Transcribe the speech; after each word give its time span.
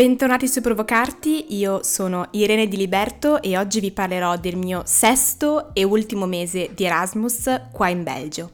Bentornati 0.00 0.48
su 0.48 0.62
Provocarti, 0.62 1.54
io 1.58 1.82
sono 1.82 2.28
Irene 2.30 2.68
Di 2.68 2.78
Liberto 2.78 3.42
e 3.42 3.58
oggi 3.58 3.80
vi 3.80 3.92
parlerò 3.92 4.38
del 4.38 4.56
mio 4.56 4.80
sesto 4.86 5.74
e 5.74 5.84
ultimo 5.84 6.24
mese 6.24 6.70
di 6.74 6.84
Erasmus 6.84 7.64
qua 7.70 7.88
in 7.88 8.02
Belgio. 8.02 8.50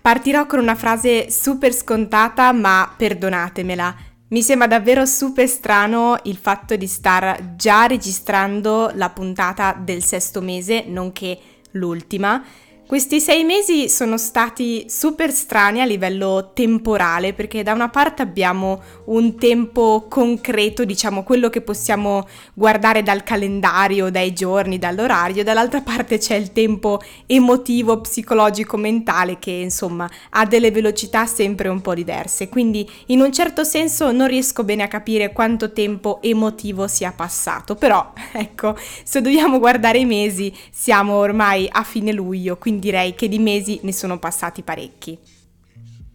Partirò 0.00 0.46
con 0.46 0.60
una 0.60 0.76
frase 0.76 1.30
super 1.30 1.74
scontata, 1.74 2.52
ma 2.52 2.90
perdonatemela. 2.96 3.94
Mi 4.28 4.40
sembra 4.40 4.66
davvero 4.66 5.04
super 5.04 5.46
strano 5.46 6.16
il 6.22 6.38
fatto 6.38 6.74
di 6.74 6.86
star 6.86 7.56
già 7.56 7.84
registrando 7.84 8.92
la 8.94 9.10
puntata 9.10 9.78
del 9.78 10.02
sesto 10.02 10.40
mese, 10.40 10.84
nonché 10.86 11.38
l'ultima, 11.72 12.42
questi 12.86 13.18
sei 13.18 13.44
mesi 13.44 13.88
sono 13.88 14.18
stati 14.18 14.84
super 14.88 15.32
strani 15.32 15.80
a 15.80 15.86
livello 15.86 16.50
temporale 16.52 17.32
perché 17.32 17.62
da 17.62 17.72
una 17.72 17.88
parte 17.88 18.20
abbiamo 18.20 18.82
un 19.06 19.36
tempo 19.36 20.06
concreto, 20.08 20.84
diciamo 20.84 21.22
quello 21.22 21.48
che 21.48 21.62
possiamo 21.62 22.28
guardare 22.52 23.02
dal 23.02 23.22
calendario, 23.22 24.10
dai 24.10 24.34
giorni, 24.34 24.78
dall'orario, 24.78 25.42
dall'altra 25.42 25.80
parte 25.80 26.18
c'è 26.18 26.34
il 26.34 26.52
tempo 26.52 27.00
emotivo, 27.26 28.00
psicologico, 28.02 28.76
mentale 28.76 29.38
che 29.38 29.50
insomma 29.50 30.08
ha 30.30 30.44
delle 30.44 30.70
velocità 30.70 31.24
sempre 31.26 31.68
un 31.68 31.80
po' 31.80 31.94
diverse. 31.94 32.48
Quindi 32.48 32.88
in 33.06 33.20
un 33.20 33.32
certo 33.32 33.64
senso 33.64 34.12
non 34.12 34.28
riesco 34.28 34.62
bene 34.62 34.82
a 34.82 34.88
capire 34.88 35.32
quanto 35.32 35.72
tempo 35.72 36.20
emotivo 36.22 36.86
sia 36.86 37.12
passato, 37.12 37.76
però 37.76 38.12
ecco, 38.32 38.76
se 39.02 39.22
dobbiamo 39.22 39.58
guardare 39.58 39.98
i 39.98 40.04
mesi 40.04 40.54
siamo 40.70 41.14
ormai 41.14 41.66
a 41.70 41.82
fine 41.82 42.12
luglio, 42.12 42.56
quindi 42.58 42.83
direi 42.84 43.14
che 43.14 43.28
di 43.28 43.38
mesi 43.38 43.80
ne 43.82 43.92
sono 43.92 44.18
passati 44.18 44.62
parecchi. 44.62 45.18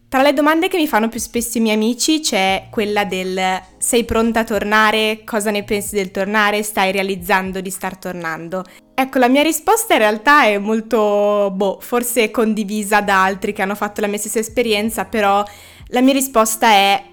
Tra 0.08 0.22
le 0.22 0.32
domande 0.32 0.68
che 0.68 0.76
mi 0.76 0.88
fanno 0.88 1.08
più 1.08 1.20
spesso 1.20 1.58
i 1.58 1.60
miei 1.60 1.76
amici 1.76 2.20
c'è 2.20 2.66
quella 2.68 3.04
del 3.04 3.40
sei 3.78 4.04
pronta 4.04 4.40
a 4.40 4.44
tornare? 4.44 5.22
Cosa 5.24 5.50
ne 5.50 5.62
pensi 5.62 5.94
del 5.94 6.10
tornare? 6.10 6.64
Stai 6.64 6.90
realizzando 6.90 7.60
di 7.60 7.70
star 7.70 7.96
tornando? 7.96 8.64
Ecco, 8.92 9.18
la 9.18 9.28
mia 9.28 9.42
risposta 9.42 9.94
in 9.94 10.00
realtà 10.00 10.44
è 10.44 10.58
molto, 10.58 11.52
boh, 11.54 11.78
forse 11.80 12.30
condivisa 12.30 13.00
da 13.00 13.22
altri 13.22 13.52
che 13.52 13.62
hanno 13.62 13.76
fatto 13.76 14.00
la 14.00 14.08
mia 14.08 14.18
stessa 14.18 14.40
esperienza, 14.40 15.04
però 15.04 15.44
la 15.86 16.00
mia 16.00 16.12
risposta 16.12 16.68
è 16.70 17.04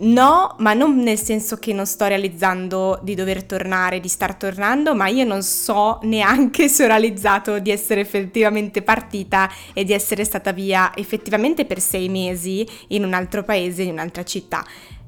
No, 0.00 0.56
ma 0.58 0.72
non 0.72 0.96
nel 0.96 1.18
senso 1.18 1.58
che 1.58 1.72
non 1.72 1.86
sto 1.86 2.06
realizzando 2.06 2.98
di 3.02 3.14
dover 3.14 3.44
tornare, 3.44 4.00
di 4.00 4.08
star 4.08 4.34
tornando, 4.34 4.94
ma 4.94 5.06
io 5.08 5.24
non 5.24 5.42
so 5.42 5.98
neanche 6.02 6.68
se 6.68 6.84
ho 6.84 6.86
realizzato 6.86 7.58
di 7.58 7.70
essere 7.70 8.00
effettivamente 8.00 8.82
partita 8.82 9.50
e 9.72 9.84
di 9.84 9.92
essere 9.92 10.24
stata 10.24 10.50
via 10.52 10.92
effettivamente 10.96 11.66
per 11.66 11.78
sei 11.78 12.08
mesi 12.08 12.66
in 12.88 13.04
un 13.04 13.12
altro 13.12 13.44
paese, 13.44 13.82
in 13.82 13.92
un'altra 13.92 14.24
città. 14.24 14.64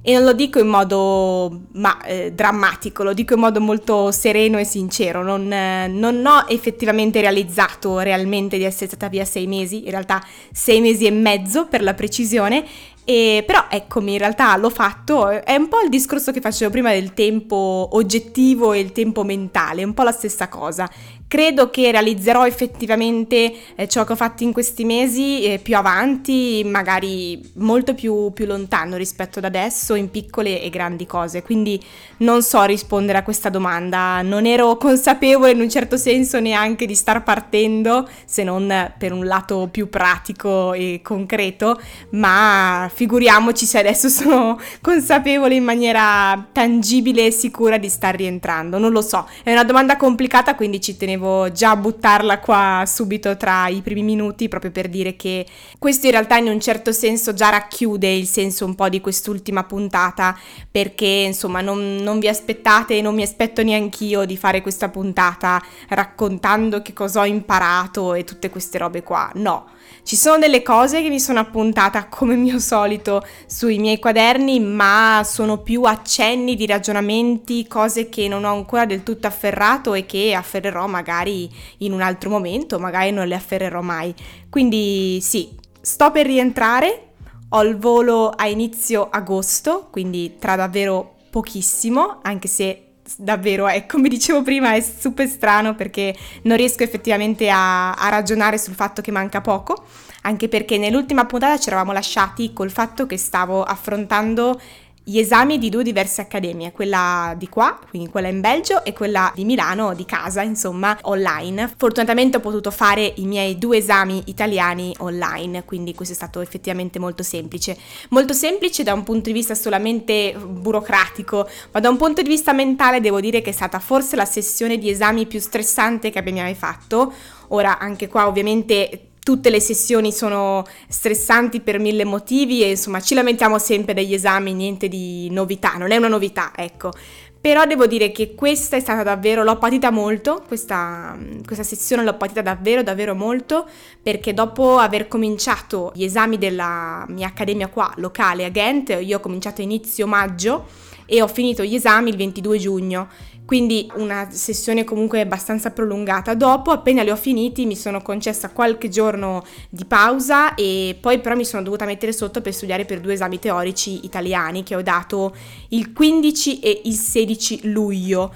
E 0.07 0.13
non 0.13 0.25
lo 0.25 0.35
dico 0.35 0.59
in 0.59 0.67
modo 0.67 1.63
ma, 1.73 1.99
eh, 2.03 2.31
drammatico, 2.31 3.03
lo 3.03 3.15
dico 3.15 3.33
in 3.33 3.41
modo 3.41 3.59
molto 3.59 4.13
sereno 4.13 4.59
e 4.59 4.65
sincero. 4.65 5.23
Non, 5.23 5.51
eh, 5.51 5.89
non, 5.89 6.23
ho 6.27 6.45
effettivamente 6.49 7.23
realizzato 7.23 8.01
realmente 8.01 8.59
di 8.59 8.65
essere 8.65 8.85
stata 8.85 9.09
via 9.09 9.25
sei 9.25 9.47
mesi, 9.47 9.85
in 9.85 9.91
realtà 9.91 10.23
sei 10.53 10.83
mesi 10.83 11.07
e 11.07 11.11
mezzo 11.11 11.69
per 11.69 11.83
la 11.83 11.95
precisione, 11.95 12.67
e, 13.05 13.45
però 13.47 13.67
eccomi, 13.69 14.13
in 14.13 14.19
realtà 14.19 14.57
l'ho 14.57 14.71
fatto, 14.71 15.29
è 15.29 15.55
un 15.57 15.69
po' 15.69 15.81
il 15.81 15.91
discorso 15.91 16.33
che 16.33 16.41
facevo 16.41 16.71
prima 16.71 16.91
del 16.91 17.13
tempo 17.13 17.89
oggettivo 17.93 18.73
e 18.73 18.81
il 18.81 18.93
tempo 18.93 19.25
mentale, 19.25 19.83
è 19.83 19.85
un 19.85 19.95
po' 19.95 20.03
la 20.03 20.13
stessa 20.13 20.49
cosa. 20.49 20.91
Credo 21.27 21.69
che 21.71 21.91
realizzerò 21.91 22.47
effettivamente 22.47 23.53
eh, 23.75 23.89
ciò 23.89 24.05
che 24.05 24.13
ho 24.13 24.17
fatto 24.17 24.45
in 24.45 24.53
questi 24.53 24.85
mesi 24.85 25.43
eh, 25.43 25.59
più 25.59 25.77
avanti, 25.77 26.63
magari 26.65 27.41
molto 27.55 27.95
più, 27.95 28.33
più 28.33 28.47
lontano 28.47 28.97
rispetto 28.97 29.41
ad 29.41 29.45
adesso, 29.45 29.97
in 29.97 30.11
piccole 30.11 30.63
e 30.63 30.71
grandi 30.71 31.07
cose. 31.07 31.43
Quindi 31.43 31.83
non 32.19 32.43
so 32.43 32.63
rispondere 32.63 33.19
a 33.19 33.23
questa 33.25 33.49
domanda. 33.49 34.23
Non 34.23 34.47
ero 34.47 34.77
consapevole 34.77 35.51
in 35.51 35.61
un 35.61 35.69
certo 35.69 35.97
senso 35.97 36.39
neanche 36.39 36.87
di 36.87 36.95
star 36.95 37.25
partendo, 37.25 38.09
se 38.25 38.45
non 38.45 38.93
per 38.97 39.13
un 39.13 39.27
lato 39.27 39.69
più 39.73 39.89
pratico 39.89 40.73
e 40.73 41.01
concreto, 41.03 41.81
ma 42.11 42.89
figuriamoci 42.95 43.67
se 43.67 43.79
adesso 43.79 44.09
sono 44.09 44.57
consapevole 44.81 45.57
in 45.57 45.65
maniera 45.65 46.47
tangibile 46.53 47.27
e 47.27 47.31
sicura 47.33 47.77
di 47.77 47.89
star 47.89 48.15
rientrando. 48.15 48.79
Non 48.79 48.93
lo 48.93 49.03
so, 49.03 49.27
è 49.43 49.51
una 49.51 49.65
domanda 49.65 49.97
complicata, 49.97 50.55
quindi 50.55 50.81
ci 50.81 50.97
tenevo 50.97 51.23
già 51.53 51.71
a 51.71 51.77
buttarla 51.77 52.39
qua 52.39 52.85
subito 52.87 53.37
tra 53.37 53.69
i 53.69 53.81
primi 53.83 54.03
minuti, 54.03 54.49
proprio 54.49 54.71
per 54.71 54.89
dire 54.89 55.17
che 55.17 55.47
questo 55.79 56.07
in 56.07 56.13
realtà 56.13 56.37
in 56.37 56.49
un 56.49 56.61
certo 56.61 56.93
senso 56.93 57.35
già 57.35 57.51
racchiude 57.51 58.11
il 58.13 58.27
senso 58.27 58.65
un 58.65 58.75
po' 58.75 58.89
di 58.89 59.01
quest'ultima 59.01 59.65
puntata, 59.65 60.37
perché 60.71 61.07
insomma 61.07 61.61
non, 61.61 61.97
non 61.97 62.19
vi 62.19 62.29
aspettate 62.29 62.97
e 62.97 63.03
non 63.03 63.15
mi 63.15 63.23
aspetto 63.23 63.63
neanch'io 63.63 64.25
di 64.25 64.37
fare 64.37 64.61
questa 64.61 64.89
puntata 64.89 65.63
raccontando 65.89 66.83
che 66.83 66.93
cosa 66.93 67.21
ho 67.21 67.27
imparato 67.27 68.15
e 68.15 68.25
tutte 68.25 68.51
queste 68.51 68.79
robe 68.79 69.03
qua. 69.03 69.31
No, 69.35 69.67
ci 70.03 70.17
sono 70.17 70.39
delle 70.39 70.63
cose 70.63 71.03
che 71.03 71.09
mi 71.09 71.21
sono 71.21 71.41
appuntata 71.41 72.09
come 72.09 72.35
mio 72.35 72.59
solito 72.59 73.25
sui 73.47 73.79
miei 73.79 73.99
quaderni, 73.99 74.61
ma 74.61 75.23
sono 75.25 75.59
più 75.59 75.85
accenni 75.85 76.57
di 76.57 76.67
ragionamenti, 76.67 77.67
cose 77.67 78.09
che 78.09 78.29
non 78.29 78.45
ho 78.45 78.53
ancora 78.53 78.85
del 78.85 79.03
tutto 79.03 79.27
afferrato 79.27 79.95
e 79.95 80.05
che 80.07 80.35
afferrerò 80.35 80.87
magari 80.87 81.51
in 81.79 81.93
un 81.93 82.01
altro 82.01 82.31
momento, 82.31 82.79
magari 82.79 83.11
non 83.13 83.27
le 83.27 83.35
afferrerò 83.35 83.81
mai. 83.81 84.15
Quindi 84.51 85.21
sì, 85.21 85.57
sto 85.81 86.11
per 86.11 86.27
rientrare, 86.27 87.13
ho 87.51 87.63
il 87.63 87.79
volo 87.79 88.31
a 88.31 88.47
inizio 88.47 89.09
agosto, 89.11 89.89
quindi 89.91 90.37
tra 90.39 90.57
davvero 90.57 91.15
pochissimo, 91.31 92.21
anche 92.23 92.49
se 92.49 92.84
davvero, 93.17 93.67
è, 93.67 93.87
come 93.87 94.09
dicevo 94.09 94.43
prima, 94.43 94.75
è 94.75 94.81
super 94.81 95.29
strano 95.29 95.75
perché 95.75 96.15
non 96.43 96.57
riesco 96.57 96.83
effettivamente 96.83 97.49
a, 97.51 97.93
a 97.93 98.09
ragionare 98.09 98.59
sul 98.59 98.75
fatto 98.75 99.03
che 99.03 99.11
manca 99.11 99.41
poco, 99.41 99.85
anche 100.23 100.49
perché 100.49 100.79
nell'ultima 100.79 101.27
puntata 101.27 101.59
ci 101.59 101.69
eravamo 101.69 101.93
lasciati 101.93 102.53
col 102.53 102.71
fatto 102.71 103.07
che 103.07 103.19
stavo 103.19 103.63
affrontando 103.63 104.61
gli 105.07 105.19
esami 105.19 105.59
di 105.59 105.69
due 105.69 105.83
diverse 105.83 106.23
accademie, 106.23 106.73
quella 106.73 107.35
di 107.37 107.51
qua, 107.51 107.79
quindi 107.91 108.09
quella 108.09 108.29
in 108.29 108.41
Belgio 108.41 108.83
e 108.87 108.95
quella 108.95 109.31
di 109.35 109.45
Milano, 109.45 109.93
di 109.93 110.07
casa, 110.07 110.41
insomma, 110.41 110.97
online. 111.03 111.71
Fortunatamente 111.77 112.39
ho 112.39 112.41
potuto 112.41 112.71
fare 112.71 113.13
i 113.17 113.27
miei 113.27 113.59
due 113.59 113.77
esami 113.77 114.23
italiani 114.27 114.95
online, 115.01 115.65
quindi 115.65 115.95
questo 115.95 116.15
è 116.15 116.17
stato 116.17 116.41
effettivamente 116.41 116.99
molto 116.99 117.23
semplice. 117.23 117.77
Molto 118.09 118.33
semplice 118.33 118.83
da 118.83 118.95
un 118.95 119.03
punto 119.03 119.29
di 119.29 119.35
vista 119.35 119.55
solamente 119.55 120.35
burocratico, 120.35 121.47
ma 121.73 121.81
da 121.81 121.91
un 121.91 121.99
punto 121.99 122.23
di 122.23 122.29
vista 122.29 122.55
mentale 122.55 123.03
devo 123.03 123.21
dire 123.21 123.43
che 123.43 123.51
è 123.51 123.53
stata 123.53 123.81
forse 123.81 124.17
la 124.17 124.25
sessione 124.25 124.79
di 124.79 124.89
esami 124.89 125.27
più 125.27 125.39
stressante 125.39 126.09
che 126.09 126.19
abbia 126.19 126.43
mai 126.43 126.55
fatto. 126.55 127.13
Ora, 127.49 127.79
anche 127.79 128.09
qua 128.09 128.27
ovviamente 128.27 129.09
tutte 129.25 129.49
le 129.51 129.59
sessioni 129.59 130.13
sono 130.13 130.65
stressanti 130.87 131.61
per 131.61 131.81
mille 131.81 132.05
motivi 132.05 132.63
e 132.63 132.71
insomma 132.71 133.01
ci 133.01 133.15
lamentiamo 133.15 133.59
sempre 133.59 133.95
degli 133.95 134.15
esami, 134.15 134.53
niente 134.53 134.87
di 134.87 135.29
novità, 135.31 135.73
non 135.73 135.91
è 135.91 135.97
una 135.97 136.09
novità, 136.09 136.53
ecco. 136.55 136.93
Però 137.41 137.65
devo 137.67 137.87
dire 137.87 138.11
che 138.11 138.35
questa 138.35 138.77
è 138.77 138.81
stata 138.81 139.03
davvero, 139.03 139.43
l'ho 139.43 139.59
patita 139.59 139.91
molto, 139.91 140.43
questa, 140.47 141.19
questa 141.45 141.63
sessione 141.63 142.03
l'ho 142.03 142.17
patita 142.17 142.41
davvero, 142.41 142.83
davvero 142.83 143.15
molto, 143.15 143.67
perché 144.03 144.33
dopo 144.33 144.79
aver 144.79 145.09
cominciato 145.09 145.93
gli 145.95 146.05
esami 146.05 146.39
della 146.39 147.05
mia 147.09 147.27
accademia 147.27 147.69
qua, 147.69 147.93
locale 147.97 148.45
a 148.45 148.49
Ghent, 148.49 148.99
io 149.01 149.19
ho 149.19 149.21
cominciato 149.21 149.61
inizio 149.61 150.07
maggio 150.07 150.67
e 151.07 151.23
ho 151.23 151.29
finito 151.29 151.63
gli 151.63 151.75
esami 151.75 152.11
il 152.11 152.17
22 152.17 152.59
giugno 152.59 153.09
quindi 153.45 153.91
una 153.97 154.29
sessione 154.31 154.85
comunque 154.85 155.21
abbastanza 155.21 155.71
prolungata. 155.71 156.35
Dopo, 156.35 156.71
appena 156.71 157.03
li 157.03 157.11
ho 157.11 157.17
finiti, 157.17 157.67
mi 157.67 157.77
sono 157.77 158.01
concessa 158.01 158.51
qualche 158.51 158.89
giorno 158.89 159.45
di 159.69 159.85
pausa 159.85 160.55
e 160.55 160.97
poi 160.99 161.21
però 161.21 161.35
mi 161.35 161.45
sono 161.45 161.63
dovuta 161.63 161.85
mettere 161.85 162.13
sotto 162.13 162.41
per 162.41 162.55
studiare 162.55 162.87
per 162.87 163.01
due 163.01 163.13
esami 163.13 163.39
teorici 163.39 164.05
italiani 164.05 164.63
che 164.63 164.75
ho 164.75 164.83
dato 164.83 165.35
il 165.69 165.93
15 165.93 166.61
e 166.61 166.81
il 166.85 166.95
16 166.95 167.71
luglio. 167.71 168.33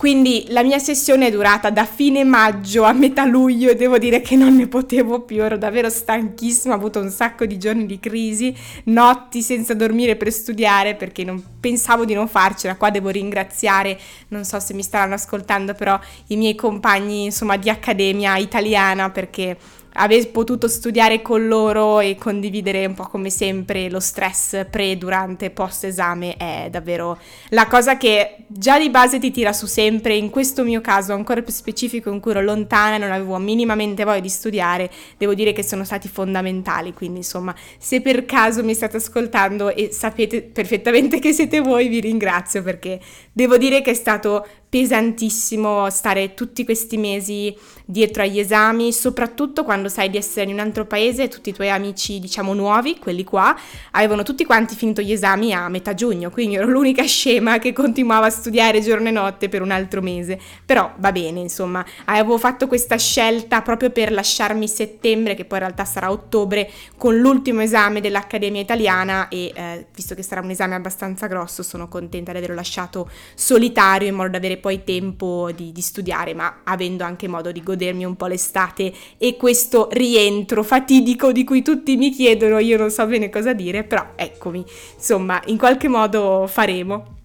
Quindi 0.00 0.46
la 0.48 0.62
mia 0.62 0.78
sessione 0.78 1.26
è 1.26 1.30
durata 1.30 1.68
da 1.68 1.84
fine 1.84 2.24
maggio 2.24 2.84
a 2.84 2.92
metà 2.94 3.26
luglio 3.26 3.68
e 3.68 3.74
devo 3.74 3.98
dire 3.98 4.22
che 4.22 4.34
non 4.34 4.56
ne 4.56 4.66
potevo 4.66 5.20
più, 5.20 5.42
ero 5.42 5.58
davvero 5.58 5.90
stanchissima, 5.90 6.72
ho 6.72 6.78
avuto 6.78 7.00
un 7.00 7.10
sacco 7.10 7.44
di 7.44 7.58
giorni 7.58 7.84
di 7.84 8.00
crisi, 8.00 8.56
notti 8.84 9.42
senza 9.42 9.74
dormire 9.74 10.16
per 10.16 10.32
studiare 10.32 10.94
perché 10.94 11.22
non 11.22 11.44
pensavo 11.60 12.06
di 12.06 12.14
non 12.14 12.28
farcela. 12.28 12.76
Qua 12.76 12.88
devo 12.88 13.10
ringraziare, 13.10 14.00
non 14.28 14.46
so 14.46 14.58
se 14.58 14.72
mi 14.72 14.82
staranno 14.82 15.12
ascoltando, 15.12 15.74
però 15.74 16.00
i 16.28 16.36
miei 16.36 16.54
compagni 16.54 17.24
insomma 17.24 17.58
di 17.58 17.68
accademia 17.68 18.38
italiana 18.38 19.10
perché 19.10 19.58
aver 19.94 20.30
potuto 20.30 20.68
studiare 20.68 21.22
con 21.22 21.46
loro 21.46 22.00
e 22.00 22.16
condividere 22.16 22.86
un 22.86 22.94
po' 22.94 23.04
come 23.04 23.30
sempre 23.30 23.90
lo 23.90 24.00
stress 24.00 24.66
pre, 24.70 24.96
durante, 24.96 25.50
post 25.50 25.84
esame 25.84 26.36
è 26.36 26.68
davvero 26.70 27.18
la 27.48 27.66
cosa 27.66 27.96
che 27.96 28.44
già 28.46 28.78
di 28.78 28.90
base 28.90 29.18
ti 29.18 29.30
tira 29.30 29.52
su 29.52 29.66
sempre, 29.66 30.14
in 30.14 30.30
questo 30.30 30.62
mio 30.62 30.80
caso 30.80 31.12
ancora 31.12 31.42
più 31.42 31.52
specifico 31.52 32.10
in 32.10 32.20
cui 32.20 32.30
ero 32.32 32.42
lontana 32.42 32.96
e 32.96 32.98
non 32.98 33.10
avevo 33.10 33.36
minimamente 33.38 34.04
voglia 34.04 34.20
di 34.20 34.28
studiare, 34.28 34.90
devo 35.16 35.34
dire 35.34 35.52
che 35.52 35.62
sono 35.62 35.84
stati 35.84 36.08
fondamentali, 36.08 36.92
quindi 36.92 37.18
insomma 37.18 37.54
se 37.78 38.00
per 38.00 38.24
caso 38.24 38.62
mi 38.62 38.74
state 38.74 38.98
ascoltando 38.98 39.74
e 39.74 39.90
sapete 39.92 40.42
perfettamente 40.42 41.18
che 41.18 41.32
siete 41.32 41.60
voi 41.60 41.88
vi 41.88 42.00
ringrazio 42.00 42.62
perché 42.62 43.00
devo 43.32 43.56
dire 43.56 43.82
che 43.82 43.90
è 43.90 43.94
stato 43.94 44.46
pesantissimo 44.70 45.90
stare 45.90 46.34
tutti 46.34 46.64
questi 46.64 46.96
mesi 46.96 47.54
dietro 47.90 48.22
agli 48.22 48.38
esami, 48.38 48.92
soprattutto 48.92 49.64
quando 49.64 49.88
sai 49.88 50.10
di 50.10 50.16
essere 50.16 50.46
in 50.46 50.54
un 50.54 50.60
altro 50.60 50.86
paese 50.86 51.24
e 51.24 51.28
tutti 51.28 51.50
i 51.50 51.52
tuoi 51.52 51.70
amici, 51.70 52.20
diciamo 52.20 52.54
nuovi, 52.54 52.98
quelli 52.98 53.24
qua, 53.24 53.56
avevano 53.92 54.22
tutti 54.22 54.44
quanti 54.44 54.74
finito 54.74 55.02
gli 55.02 55.12
esami 55.12 55.52
a 55.52 55.68
metà 55.68 55.94
giugno, 55.94 56.30
quindi 56.30 56.54
ero 56.54 56.66
l'unica 56.66 57.02
scema 57.04 57.58
che 57.58 57.72
continuava 57.72 58.26
a 58.26 58.30
studiare 58.30 58.80
giorno 58.80 59.08
e 59.08 59.10
notte 59.10 59.48
per 59.48 59.62
un 59.62 59.70
altro 59.70 60.00
mese. 60.00 60.38
Però 60.64 60.92
va 60.98 61.12
bene, 61.12 61.40
insomma, 61.40 61.84
avevo 62.04 62.38
fatto 62.38 62.66
questa 62.66 62.96
scelta 62.96 63.62
proprio 63.62 63.90
per 63.90 64.12
lasciarmi 64.12 64.68
settembre, 64.68 65.34
che 65.34 65.44
poi 65.44 65.58
in 65.58 65.64
realtà 65.64 65.84
sarà 65.84 66.10
ottobre, 66.10 66.70
con 66.96 67.18
l'ultimo 67.18 67.60
esame 67.60 68.00
dell'Accademia 68.00 68.60
Italiana 68.60 69.28
e 69.28 69.52
eh, 69.54 69.86
visto 69.94 70.14
che 70.14 70.22
sarà 70.22 70.40
un 70.40 70.50
esame 70.50 70.74
abbastanza 70.76 71.26
grosso, 71.26 71.62
sono 71.62 71.88
contenta 71.88 72.30
di 72.30 72.38
averlo 72.38 72.54
lasciato 72.54 73.10
solitario 73.34 74.08
in 74.08 74.14
modo 74.14 74.30
da 74.30 74.36
avere 74.36 74.56
poi 74.56 74.84
tempo 74.84 75.50
di, 75.54 75.72
di 75.72 75.80
studiare, 75.80 76.34
ma 76.34 76.60
avendo 76.64 77.04
anche 77.04 77.26
modo 77.26 77.50
di 77.50 77.62
godermi 77.80 78.04
un 78.04 78.16
po' 78.16 78.26
l'estate 78.26 78.92
e 79.16 79.36
questo 79.36 79.88
rientro 79.92 80.62
fatidico 80.62 81.32
di 81.32 81.44
cui 81.44 81.62
tutti 81.62 81.96
mi 81.96 82.10
chiedono, 82.10 82.58
io 82.58 82.76
non 82.76 82.90
so 82.90 83.06
bene 83.06 83.30
cosa 83.30 83.54
dire, 83.54 83.84
però 83.84 84.12
eccomi, 84.14 84.62
insomma, 84.94 85.40
in 85.46 85.56
qualche 85.56 85.88
modo 85.88 86.46
faremo. 86.46 87.16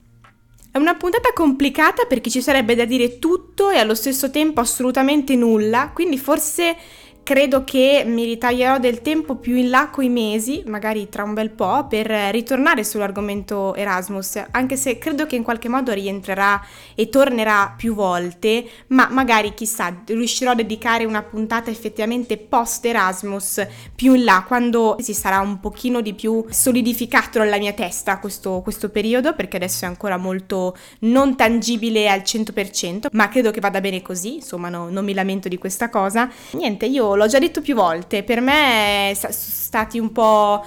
È 0.71 0.77
una 0.77 0.95
puntata 0.95 1.31
complicata 1.33 2.05
perché 2.05 2.29
ci 2.29 2.41
sarebbe 2.41 2.75
da 2.75 2.85
dire 2.85 3.19
tutto 3.19 3.69
e 3.69 3.77
allo 3.77 3.95
stesso 3.95 4.29
tempo 4.29 4.61
assolutamente 4.61 5.35
nulla, 5.35 5.91
quindi 5.93 6.17
forse 6.17 6.75
credo 7.25 7.63
che 7.63 8.03
mi 8.05 8.23
ritaglierò 8.23 8.77
del 8.77 9.01
tempo 9.01 9.37
più 9.37 9.55
in 9.55 9.71
là 9.71 9.89
coi 9.89 10.09
mesi, 10.09 10.61
magari 10.67 11.09
tra 11.09 11.23
un 11.23 11.33
bel 11.33 11.49
po', 11.49 11.87
per 11.89 12.05
ritornare 12.05 12.83
sull'argomento 12.83 13.73
Erasmus, 13.73 14.43
anche 14.51 14.77
se 14.77 14.99
credo 14.99 15.25
che 15.25 15.35
in 15.35 15.41
qualche 15.41 15.67
modo 15.67 15.91
rientrerà 15.91 16.63
e 16.93 17.09
tornerà 17.09 17.73
più 17.75 17.95
volte, 17.95 18.63
ma 18.89 19.07
magari 19.09 19.55
chissà, 19.55 20.03
riuscirò 20.05 20.51
a 20.51 20.55
dedicare 20.55 21.05
una 21.05 21.23
puntata 21.23 21.71
effettivamente 21.71 22.37
post 22.37 22.85
Erasmus 22.85 23.65
più 23.95 24.13
in 24.13 24.23
là, 24.23 24.43
quando 24.45 24.97
si 24.99 25.15
sarà 25.15 25.39
un 25.39 25.59
pochino 25.59 26.01
di 26.01 26.13
più 26.13 26.45
solidificato 26.47 27.39
nella 27.39 27.57
mia 27.57 27.73
testa 27.73 28.19
questo, 28.19 28.61
questo 28.61 28.89
periodo, 28.89 29.33
perché 29.33 29.55
adesso 29.55 29.85
è 29.85 29.87
ancora 29.87 30.17
molto 30.17 30.77
non 30.99 31.35
tangibile 31.35 32.07
al 32.07 32.19
100%, 32.19 33.07
ma 33.13 33.29
credo 33.29 33.49
che 33.49 33.61
vada 33.61 33.81
bene 33.81 34.03
così, 34.03 34.35
insomma 34.35 34.69
no, 34.69 34.91
non 34.91 35.03
mi 35.03 35.15
lamento 35.15 35.47
di 35.47 35.57
questa 35.57 35.89
cosa. 35.89 36.29
Niente, 36.51 36.85
io 36.85 37.13
l'ho 37.15 37.27
già 37.27 37.39
detto 37.39 37.61
più 37.61 37.75
volte, 37.75 38.23
per 38.23 38.41
me 38.41 39.13
sono 39.15 39.33
stati 39.33 39.99
un 39.99 40.11
po' 40.11 40.63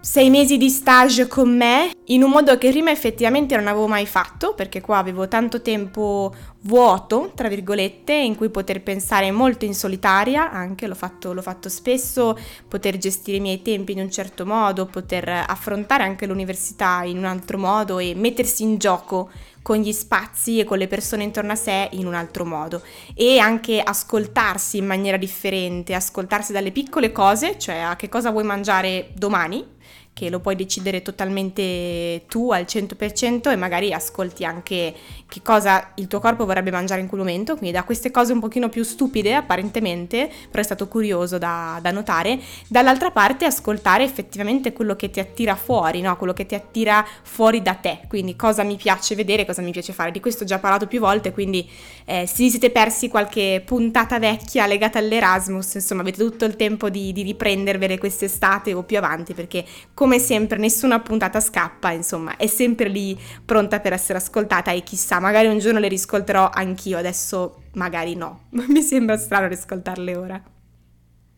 sei 0.00 0.30
mesi 0.30 0.56
di 0.56 0.70
stage 0.70 1.26
con 1.26 1.54
me 1.54 1.90
in 2.06 2.22
un 2.22 2.30
modo 2.30 2.56
che 2.56 2.70
prima 2.70 2.90
effettivamente 2.90 3.54
non 3.54 3.66
avevo 3.66 3.86
mai 3.86 4.06
fatto 4.06 4.54
perché 4.54 4.80
qua 4.80 4.96
avevo 4.96 5.28
tanto 5.28 5.60
tempo 5.60 6.34
vuoto 6.62 7.32
tra 7.34 7.48
virgolette 7.48 8.14
in 8.14 8.34
cui 8.34 8.48
poter 8.48 8.82
pensare 8.82 9.30
molto 9.30 9.66
in 9.66 9.74
solitaria 9.74 10.50
anche 10.50 10.86
l'ho 10.86 10.94
fatto, 10.94 11.34
l'ho 11.34 11.42
fatto 11.42 11.68
spesso 11.68 12.36
poter 12.66 12.96
gestire 12.96 13.36
i 13.36 13.40
miei 13.40 13.60
tempi 13.60 13.92
in 13.92 14.00
un 14.00 14.10
certo 14.10 14.46
modo 14.46 14.86
poter 14.86 15.28
affrontare 15.28 16.02
anche 16.02 16.26
l'università 16.26 17.02
in 17.04 17.18
un 17.18 17.26
altro 17.26 17.58
modo 17.58 17.98
e 17.98 18.14
mettersi 18.16 18.62
in 18.62 18.78
gioco 18.78 19.28
con 19.70 19.78
gli 19.78 19.92
spazi 19.92 20.58
e 20.58 20.64
con 20.64 20.78
le 20.78 20.88
persone 20.88 21.22
intorno 21.22 21.52
a 21.52 21.54
sé 21.54 21.90
in 21.92 22.08
un 22.08 22.14
altro 22.14 22.44
modo. 22.44 22.82
E 23.14 23.38
anche 23.38 23.80
ascoltarsi 23.80 24.78
in 24.78 24.84
maniera 24.84 25.16
differente, 25.16 25.94
ascoltarsi 25.94 26.50
dalle 26.50 26.72
piccole 26.72 27.12
cose, 27.12 27.56
cioè 27.56 27.76
a 27.76 27.94
che 27.94 28.08
cosa 28.08 28.32
vuoi 28.32 28.42
mangiare 28.42 29.10
domani, 29.14 29.64
che 30.12 30.28
lo 30.28 30.40
puoi 30.40 30.56
decidere 30.56 31.02
totalmente 31.02 32.24
tu 32.28 32.50
al 32.50 32.64
100% 32.64 33.50
e 33.50 33.56
magari 33.56 33.92
ascolti 33.92 34.44
anche 34.44 34.94
che 35.26 35.40
cosa 35.42 35.92
il 35.94 36.08
tuo 36.08 36.20
corpo 36.20 36.44
vorrebbe 36.44 36.70
mangiare 36.70 37.00
in 37.00 37.06
quel 37.06 37.20
momento, 37.20 37.56
quindi 37.56 37.74
da 37.74 37.84
queste 37.84 38.10
cose 38.10 38.32
un 38.32 38.40
pochino 38.40 38.68
più 38.68 38.82
stupide 38.82 39.34
apparentemente, 39.34 40.30
però 40.50 40.60
è 40.60 40.64
stato 40.64 40.88
curioso 40.88 41.38
da, 41.38 41.78
da 41.80 41.90
notare, 41.90 42.38
dall'altra 42.68 43.10
parte 43.10 43.44
ascoltare 43.44 44.04
effettivamente 44.04 44.72
quello 44.72 44.96
che 44.96 45.10
ti 45.10 45.20
attira 45.20 45.54
fuori, 45.54 46.00
no? 46.00 46.16
quello 46.16 46.32
che 46.32 46.46
ti 46.46 46.54
attira 46.54 47.06
fuori 47.22 47.62
da 47.62 47.74
te, 47.74 48.00
quindi 48.08 48.36
cosa 48.36 48.62
mi 48.62 48.76
piace 48.76 49.14
vedere, 49.14 49.46
cosa 49.46 49.62
mi 49.62 49.70
piace 49.70 49.92
fare, 49.92 50.10
di 50.10 50.20
questo 50.20 50.42
ho 50.42 50.46
già 50.46 50.58
parlato 50.58 50.86
più 50.86 51.00
volte, 51.00 51.32
quindi 51.32 51.68
eh, 52.04 52.26
se 52.26 52.42
vi 52.42 52.50
siete 52.50 52.70
persi 52.70 53.08
qualche 53.08 53.62
puntata 53.64 54.18
vecchia 54.18 54.66
legata 54.66 54.98
all'Erasmus, 54.98 55.74
insomma 55.74 56.02
avete 56.02 56.22
tutto 56.22 56.44
il 56.44 56.56
tempo 56.56 56.90
di, 56.90 57.12
di 57.12 57.22
riprendervele 57.22 57.98
quest'estate 57.98 58.74
o 58.74 58.82
più 58.82 58.98
avanti 58.98 59.32
perché 59.32 59.64
come 59.94 60.09
sempre 60.18 60.58
nessuna 60.58 61.00
puntata 61.00 61.40
scappa, 61.40 61.90
insomma, 61.92 62.36
è 62.36 62.46
sempre 62.46 62.88
lì 62.88 63.18
pronta 63.44 63.80
per 63.80 63.92
essere 63.92 64.18
ascoltata 64.18 64.70
e 64.72 64.82
chissà, 64.82 65.20
magari 65.20 65.48
un 65.48 65.58
giorno 65.58 65.78
le 65.78 65.88
riscolterò 65.88 66.50
anch'io, 66.52 66.98
adesso 66.98 67.62
magari 67.74 68.14
no, 68.14 68.46
mi 68.68 68.82
sembra 68.82 69.16
strano 69.16 69.48
riscoltarle 69.48 70.16
ora. 70.16 70.42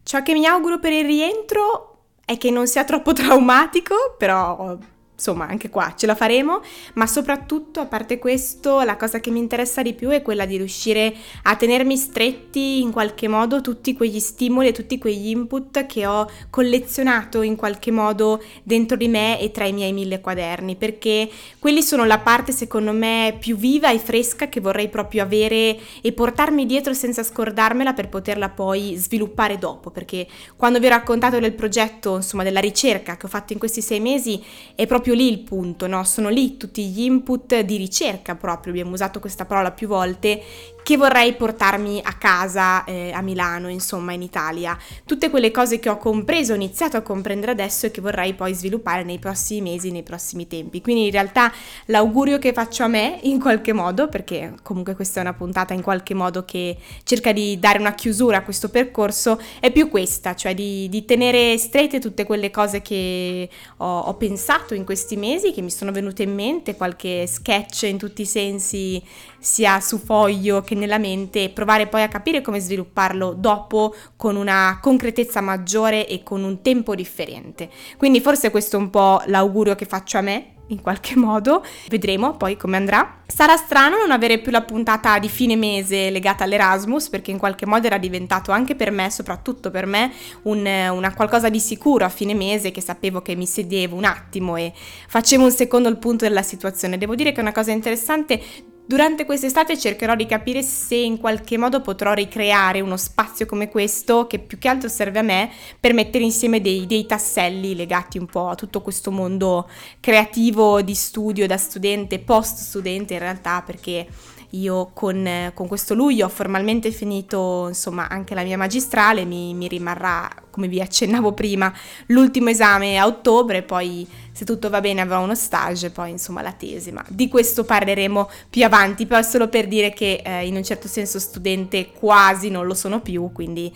Ciò 0.04 0.22
che 0.22 0.32
mi 0.32 0.46
auguro 0.46 0.78
per 0.78 0.92
il 0.92 1.04
rientro 1.04 2.06
è 2.24 2.36
che 2.38 2.50
non 2.50 2.66
sia 2.66 2.84
troppo 2.84 3.12
traumatico, 3.14 4.16
però 4.18 4.76
insomma 5.22 5.46
anche 5.46 5.70
qua 5.70 5.94
ce 5.96 6.06
la 6.06 6.16
faremo, 6.16 6.60
ma 6.94 7.06
soprattutto 7.06 7.78
a 7.78 7.86
parte 7.86 8.18
questo 8.18 8.82
la 8.82 8.96
cosa 8.96 9.20
che 9.20 9.30
mi 9.30 9.38
interessa 9.38 9.80
di 9.80 9.94
più 9.94 10.08
è 10.08 10.20
quella 10.20 10.46
di 10.46 10.56
riuscire 10.56 11.14
a 11.44 11.54
tenermi 11.54 11.96
stretti 11.96 12.80
in 12.80 12.90
qualche 12.90 13.28
modo 13.28 13.60
tutti 13.60 13.94
quegli 13.94 14.18
stimoli 14.18 14.68
e 14.68 14.72
tutti 14.72 14.98
quegli 14.98 15.28
input 15.28 15.86
che 15.86 16.06
ho 16.06 16.28
collezionato 16.50 17.42
in 17.42 17.54
qualche 17.54 17.92
modo 17.92 18.42
dentro 18.64 18.96
di 18.96 19.06
me 19.06 19.38
e 19.38 19.52
tra 19.52 19.64
i 19.64 19.72
miei 19.72 19.92
mille 19.92 20.20
quaderni, 20.20 20.74
perché 20.74 21.30
quelli 21.60 21.82
sono 21.82 22.04
la 22.04 22.18
parte 22.18 22.50
secondo 22.50 22.90
me 22.90 23.36
più 23.38 23.56
viva 23.56 23.92
e 23.92 24.00
fresca 24.00 24.48
che 24.48 24.60
vorrei 24.60 24.88
proprio 24.88 25.22
avere 25.22 25.78
e 26.00 26.12
portarmi 26.12 26.66
dietro 26.66 26.94
senza 26.94 27.22
scordarmela 27.22 27.92
per 27.92 28.08
poterla 28.08 28.48
poi 28.48 28.96
sviluppare 28.96 29.56
dopo, 29.56 29.90
perché 29.90 30.26
quando 30.56 30.80
vi 30.80 30.86
ho 30.86 30.88
raccontato 30.90 31.38
del 31.38 31.52
progetto, 31.52 32.16
insomma 32.16 32.42
della 32.42 32.58
ricerca 32.58 33.16
che 33.16 33.26
ho 33.26 33.28
fatto 33.28 33.52
in 33.52 33.60
questi 33.60 33.80
sei 33.80 34.00
mesi, 34.00 34.42
è 34.74 34.84
proprio 34.86 35.10
proprio 35.12 35.14
lì 35.14 35.30
il 35.30 35.40
punto, 35.40 35.86
no? 35.86 36.02
Sono 36.04 36.28
lì 36.28 36.56
tutti 36.56 36.86
gli 36.86 37.02
input 37.02 37.60
di 37.60 37.76
ricerca 37.76 38.34
proprio, 38.34 38.72
abbiamo 38.72 38.92
usato 38.92 39.20
questa 39.20 39.44
parola 39.44 39.70
più 39.70 39.86
volte, 39.86 40.42
che 40.82 40.96
vorrei 40.96 41.34
portarmi 41.34 42.00
a 42.02 42.14
casa 42.14 42.84
eh, 42.84 43.12
a 43.12 43.20
Milano, 43.22 43.68
insomma 43.68 44.12
in 44.12 44.22
Italia. 44.22 44.76
Tutte 45.04 45.30
quelle 45.30 45.50
cose 45.50 45.78
che 45.78 45.88
ho 45.88 45.96
compreso, 45.96 46.52
ho 46.52 46.56
iniziato 46.56 46.96
a 46.96 47.02
comprendere 47.02 47.52
adesso 47.52 47.86
e 47.86 47.90
che 47.90 48.00
vorrei 48.00 48.34
poi 48.34 48.54
sviluppare 48.54 49.04
nei 49.04 49.18
prossimi 49.18 49.70
mesi, 49.70 49.90
nei 49.90 50.02
prossimi 50.02 50.46
tempi. 50.46 50.80
Quindi 50.80 51.06
in 51.06 51.10
realtà 51.12 51.52
l'augurio 51.86 52.38
che 52.38 52.52
faccio 52.52 52.82
a 52.82 52.88
me 52.88 53.20
in 53.22 53.40
qualche 53.40 53.72
modo, 53.72 54.08
perché 54.08 54.54
comunque 54.62 54.94
questa 54.94 55.20
è 55.20 55.22
una 55.22 55.34
puntata 55.34 55.74
in 55.74 55.82
qualche 55.82 56.14
modo 56.14 56.44
che 56.44 56.76
cerca 57.04 57.32
di 57.32 57.58
dare 57.58 57.78
una 57.78 57.94
chiusura 57.94 58.38
a 58.38 58.42
questo 58.42 58.68
percorso, 58.68 59.40
è 59.60 59.70
più 59.70 59.88
questa, 59.88 60.34
cioè 60.34 60.54
di, 60.54 60.88
di 60.88 61.04
tenere 61.04 61.56
strette 61.58 62.00
tutte 62.00 62.24
quelle 62.24 62.50
cose 62.50 62.82
che 62.82 63.48
ho, 63.78 63.98
ho 64.00 64.14
pensato 64.14 64.74
in 64.74 64.84
questi 64.84 65.16
mesi, 65.16 65.52
che 65.52 65.62
mi 65.62 65.70
sono 65.70 65.92
venute 65.92 66.24
in 66.24 66.34
mente, 66.34 66.76
qualche 66.76 67.26
sketch 67.26 67.82
in 67.82 67.98
tutti 67.98 68.22
i 68.22 68.26
sensi, 68.26 69.02
sia 69.42 69.80
su 69.80 69.98
foglio 69.98 70.62
che 70.62 70.76
nella 70.76 70.98
mente 70.98 71.42
e 71.42 71.48
provare 71.50 71.88
poi 71.88 72.02
a 72.02 72.08
capire 72.08 72.40
come 72.40 72.60
svilupparlo 72.60 73.34
dopo 73.36 73.92
con 74.16 74.36
una 74.36 74.78
concretezza 74.80 75.40
maggiore 75.40 76.06
e 76.06 76.22
con 76.22 76.44
un 76.44 76.62
tempo 76.62 76.94
differente. 76.94 77.68
Quindi 77.96 78.20
forse 78.20 78.50
questo 78.50 78.76
è 78.76 78.78
un 78.78 78.90
po' 78.90 79.20
l'augurio 79.26 79.74
che 79.74 79.84
faccio 79.84 80.18
a 80.18 80.20
me 80.20 80.52
in 80.68 80.80
qualche 80.80 81.16
modo, 81.18 81.64
vedremo 81.88 82.36
poi 82.36 82.56
come 82.56 82.76
andrà. 82.76 83.20
Sarà 83.26 83.56
strano 83.56 83.96
non 83.96 84.10
avere 84.10 84.38
più 84.38 84.52
la 84.52 84.62
puntata 84.62 85.18
di 85.18 85.28
fine 85.28 85.56
mese 85.56 86.10
legata 86.10 86.44
all'Erasmus 86.44 87.08
perché 87.08 87.30
in 87.30 87.38
qualche 87.38 87.66
modo 87.66 87.86
era 87.86 87.98
diventato 87.98 88.52
anche 88.52 88.76
per 88.76 88.90
me, 88.90 89.10
soprattutto 89.10 89.70
per 89.70 89.86
me, 89.86 90.12
un, 90.42 90.58
una 90.58 91.14
qualcosa 91.14 91.48
di 91.48 91.58
sicuro 91.58 92.04
a 92.04 92.08
fine 92.08 92.34
mese 92.34 92.70
che 92.70 92.80
sapevo 92.80 93.22
che 93.22 93.34
mi 93.34 93.46
sedevo 93.46 93.96
un 93.96 94.04
attimo 94.04 94.56
e 94.56 94.72
facevo 95.08 95.44
un 95.44 95.50
secondo 95.50 95.88
il 95.88 95.96
punto 95.96 96.24
della 96.24 96.42
situazione. 96.42 96.98
Devo 96.98 97.14
dire 97.14 97.32
che 97.32 97.38
è 97.38 97.42
una 97.42 97.52
cosa 97.52 97.72
interessante 97.72 98.40
Durante 98.84 99.24
quest'estate 99.24 99.78
cercherò 99.78 100.16
di 100.16 100.26
capire 100.26 100.60
se 100.60 100.96
in 100.96 101.18
qualche 101.18 101.56
modo 101.56 101.80
potrò 101.80 102.14
ricreare 102.14 102.80
uno 102.80 102.96
spazio 102.96 103.46
come 103.46 103.68
questo 103.68 104.26
che 104.26 104.40
più 104.40 104.58
che 104.58 104.68
altro 104.68 104.88
serve 104.88 105.20
a 105.20 105.22
me 105.22 105.50
per 105.78 105.94
mettere 105.94 106.24
insieme 106.24 106.60
dei, 106.60 106.84
dei 106.86 107.06
tasselli 107.06 107.76
legati 107.76 108.18
un 108.18 108.26
po' 108.26 108.48
a 108.48 108.54
tutto 108.56 108.82
questo 108.82 109.12
mondo 109.12 109.70
creativo 110.00 110.82
di 110.82 110.94
studio 110.94 111.46
da 111.46 111.56
studente, 111.56 112.18
post 112.18 112.58
studente 112.58 113.14
in 113.14 113.20
realtà 113.20 113.62
perché 113.62 114.06
io 114.52 114.90
con, 114.92 115.50
con 115.54 115.66
questo 115.66 115.94
luglio 115.94 116.26
ho 116.26 116.28
formalmente 116.28 116.90
finito 116.90 117.66
insomma 117.68 118.08
anche 118.08 118.34
la 118.34 118.42
mia 118.42 118.56
magistrale, 118.56 119.24
mi, 119.24 119.54
mi 119.54 119.68
rimarrà 119.68 120.28
come 120.50 120.68
vi 120.68 120.80
accennavo 120.80 121.32
prima 121.32 121.72
l'ultimo 122.06 122.50
esame 122.50 122.98
a 122.98 123.06
ottobre, 123.06 123.62
poi 123.62 124.06
se 124.32 124.44
tutto 124.44 124.70
va 124.70 124.80
bene 124.80 125.00
avrò 125.00 125.22
uno 125.22 125.34
stage, 125.34 125.90
poi 125.90 126.10
insomma 126.10 126.42
la 126.42 126.52
tesi, 126.52 126.92
ma 126.92 127.04
di 127.08 127.28
questo 127.28 127.64
parleremo 127.64 128.30
più 128.50 128.64
avanti, 128.64 129.06
però 129.06 129.22
solo 129.22 129.48
per 129.48 129.68
dire 129.68 129.92
che 129.92 130.22
eh, 130.24 130.46
in 130.46 130.56
un 130.56 130.64
certo 130.64 130.88
senso 130.88 131.18
studente 131.18 131.92
quasi 131.92 132.50
non 132.50 132.66
lo 132.66 132.74
sono 132.74 133.00
più, 133.00 133.30
quindi 133.32 133.72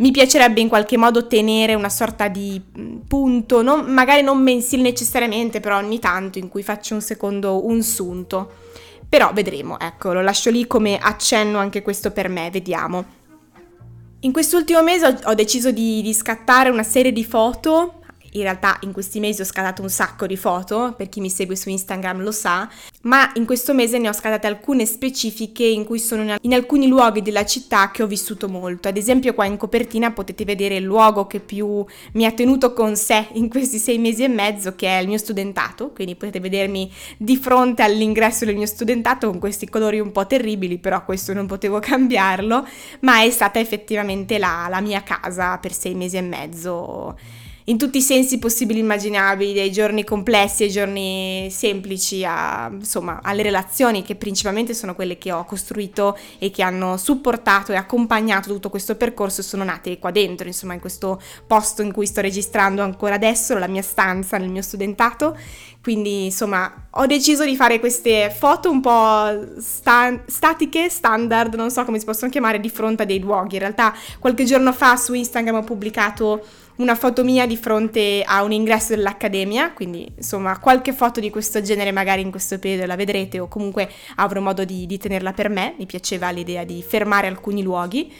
mi 0.00 0.10
piacerebbe 0.12 0.60
in 0.60 0.68
qualche 0.68 0.96
modo 0.96 1.26
tenere 1.26 1.74
una 1.74 1.90
sorta 1.90 2.28
di 2.28 2.60
mm, 2.78 2.96
punto, 3.06 3.62
non, 3.62 3.84
magari 3.92 4.22
non 4.22 4.42
mensile 4.42 4.82
necessariamente, 4.82 5.60
però 5.60 5.76
ogni 5.76 5.98
tanto 5.98 6.38
in 6.38 6.48
cui 6.48 6.62
faccio 6.62 6.94
un 6.94 7.02
secondo 7.02 7.66
un 7.66 7.82
sunto. 7.82 8.52
Però 9.10 9.32
vedremo, 9.32 9.76
ecco, 9.80 10.12
lo 10.12 10.22
lascio 10.22 10.50
lì 10.50 10.68
come 10.68 10.96
accenno 10.96 11.58
anche 11.58 11.82
questo 11.82 12.12
per 12.12 12.28
me, 12.28 12.48
vediamo. 12.48 13.04
In 14.20 14.32
quest'ultimo 14.32 14.84
mese 14.84 15.18
ho, 15.24 15.34
deciso 15.34 15.72
di, 15.72 16.00
di 16.00 16.14
scattare 16.14 16.70
una 16.70 16.84
serie 16.84 17.10
di 17.10 17.24
foto 17.24 17.99
in 18.32 18.42
realtà 18.42 18.78
in 18.82 18.92
questi 18.92 19.20
mesi 19.20 19.40
ho 19.40 19.44
scattato 19.44 19.82
un 19.82 19.90
sacco 19.90 20.26
di 20.26 20.36
foto, 20.36 20.94
per 20.96 21.08
chi 21.08 21.20
mi 21.20 21.30
segue 21.30 21.56
su 21.56 21.68
Instagram 21.68 22.22
lo 22.22 22.32
sa, 22.32 22.68
ma 23.02 23.30
in 23.34 23.46
questo 23.46 23.74
mese 23.74 23.98
ne 23.98 24.08
ho 24.08 24.12
scattate 24.12 24.46
alcune 24.46 24.86
specifiche 24.86 25.64
in 25.64 25.84
cui 25.84 25.98
sono 25.98 26.36
in 26.40 26.54
alcuni 26.54 26.86
luoghi 26.86 27.22
della 27.22 27.44
città 27.44 27.90
che 27.90 28.02
ho 28.02 28.06
vissuto 28.06 28.48
molto. 28.48 28.88
Ad 28.88 28.96
esempio 28.96 29.34
qua 29.34 29.46
in 29.46 29.56
copertina 29.56 30.12
potete 30.12 30.44
vedere 30.44 30.76
il 30.76 30.84
luogo 30.84 31.26
che 31.26 31.40
più 31.40 31.84
mi 32.12 32.24
ha 32.24 32.32
tenuto 32.32 32.72
con 32.72 32.96
sé 32.96 33.28
in 33.32 33.48
questi 33.48 33.78
sei 33.78 33.98
mesi 33.98 34.22
e 34.22 34.28
mezzo, 34.28 34.74
che 34.74 34.86
è 34.86 35.00
il 35.00 35.08
mio 35.08 35.18
studentato, 35.18 35.90
quindi 35.90 36.14
potete 36.14 36.40
vedermi 36.40 36.90
di 37.16 37.36
fronte 37.36 37.82
all'ingresso 37.82 38.44
del 38.44 38.56
mio 38.56 38.66
studentato 38.66 39.28
con 39.30 39.38
questi 39.38 39.68
colori 39.68 39.98
un 39.98 40.12
po' 40.12 40.26
terribili, 40.26 40.78
però 40.78 41.04
questo 41.04 41.32
non 41.32 41.46
potevo 41.46 41.78
cambiarlo, 41.80 42.66
ma 43.00 43.22
è 43.22 43.30
stata 43.30 43.58
effettivamente 43.58 44.38
la, 44.38 44.66
la 44.68 44.80
mia 44.80 45.02
casa 45.02 45.58
per 45.58 45.72
sei 45.72 45.94
mesi 45.94 46.16
e 46.16 46.22
mezzo 46.22 47.16
in 47.70 47.78
tutti 47.78 47.98
i 47.98 48.02
sensi 48.02 48.40
possibili 48.40 48.80
e 48.80 48.82
immaginabili, 48.82 49.54
dai 49.54 49.70
giorni 49.70 50.02
complessi 50.02 50.64
ai 50.64 50.70
giorni 50.70 51.48
semplici, 51.52 52.24
a, 52.24 52.68
insomma, 52.72 53.20
alle 53.22 53.42
relazioni 53.42 54.02
che 54.02 54.16
principalmente 54.16 54.74
sono 54.74 54.96
quelle 54.96 55.18
che 55.18 55.30
ho 55.30 55.44
costruito 55.44 56.18
e 56.40 56.50
che 56.50 56.64
hanno 56.64 56.96
supportato 56.96 57.70
e 57.70 57.76
accompagnato 57.76 58.52
tutto 58.52 58.70
questo 58.70 58.96
percorso 58.96 59.42
sono 59.42 59.62
nate 59.62 60.00
qua 60.00 60.10
dentro, 60.10 60.48
insomma, 60.48 60.74
in 60.74 60.80
questo 60.80 61.22
posto 61.46 61.82
in 61.82 61.92
cui 61.92 62.06
sto 62.06 62.20
registrando 62.20 62.82
ancora 62.82 63.14
adesso, 63.14 63.56
la 63.56 63.68
mia 63.68 63.82
stanza 63.82 64.36
nel 64.36 64.50
mio 64.50 64.62
studentato. 64.62 65.38
Quindi, 65.80 66.24
insomma, 66.24 66.88
ho 66.90 67.06
deciso 67.06 67.44
di 67.44 67.54
fare 67.54 67.78
queste 67.78 68.34
foto 68.36 68.68
un 68.68 68.80
po' 68.80 69.60
sta- 69.60 70.24
statiche, 70.26 70.90
standard, 70.90 71.54
non 71.54 71.70
so 71.70 71.84
come 71.84 72.00
si 72.00 72.04
possono 72.04 72.30
chiamare, 72.32 72.58
di 72.58 72.68
fronte 72.68 73.04
a 73.04 73.06
dei 73.06 73.20
luoghi. 73.20 73.54
In 73.54 73.60
realtà, 73.60 73.94
qualche 74.18 74.44
giorno 74.44 74.72
fa 74.72 74.96
su 74.96 75.14
Instagram 75.14 75.54
ho 75.54 75.62
pubblicato 75.62 76.44
una 76.80 76.94
foto 76.94 77.22
mia 77.24 77.46
di 77.46 77.56
fronte 77.56 78.22
a 78.24 78.42
un 78.42 78.52
ingresso 78.52 78.94
dell'accademia, 78.94 79.72
quindi 79.72 80.10
insomma 80.16 80.58
qualche 80.58 80.92
foto 80.94 81.20
di 81.20 81.28
questo 81.28 81.60
genere 81.60 81.92
magari 81.92 82.22
in 82.22 82.30
questo 82.30 82.58
periodo 82.58 82.86
la 82.86 82.96
vedrete 82.96 83.38
o 83.38 83.48
comunque 83.48 83.88
avrò 84.16 84.40
modo 84.40 84.64
di, 84.64 84.86
di 84.86 84.96
tenerla 84.96 85.32
per 85.32 85.50
me, 85.50 85.74
mi 85.78 85.84
piaceva 85.84 86.30
l'idea 86.30 86.64
di 86.64 86.82
fermare 86.82 87.26
alcuni 87.26 87.62
luoghi. 87.62 88.10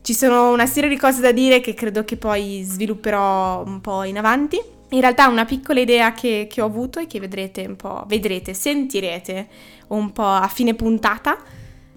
Ci 0.00 0.14
sono 0.14 0.50
una 0.52 0.66
serie 0.66 0.88
di 0.88 0.96
cose 0.96 1.20
da 1.20 1.32
dire 1.32 1.60
che 1.60 1.74
credo 1.74 2.04
che 2.04 2.16
poi 2.16 2.62
svilupperò 2.62 3.62
un 3.64 3.80
po' 3.80 4.04
in 4.04 4.16
avanti. 4.16 4.58
In 4.90 5.00
realtà 5.00 5.26
una 5.26 5.44
piccola 5.44 5.80
idea 5.80 6.12
che, 6.12 6.46
che 6.48 6.62
ho 6.62 6.66
avuto 6.66 7.00
e 7.00 7.06
che 7.06 7.20
vedrete 7.20 7.66
un 7.66 7.76
po', 7.76 8.04
vedrete, 8.06 8.54
sentirete 8.54 9.48
un 9.88 10.12
po' 10.12 10.22
a 10.28 10.48
fine 10.48 10.74
puntata 10.74 11.36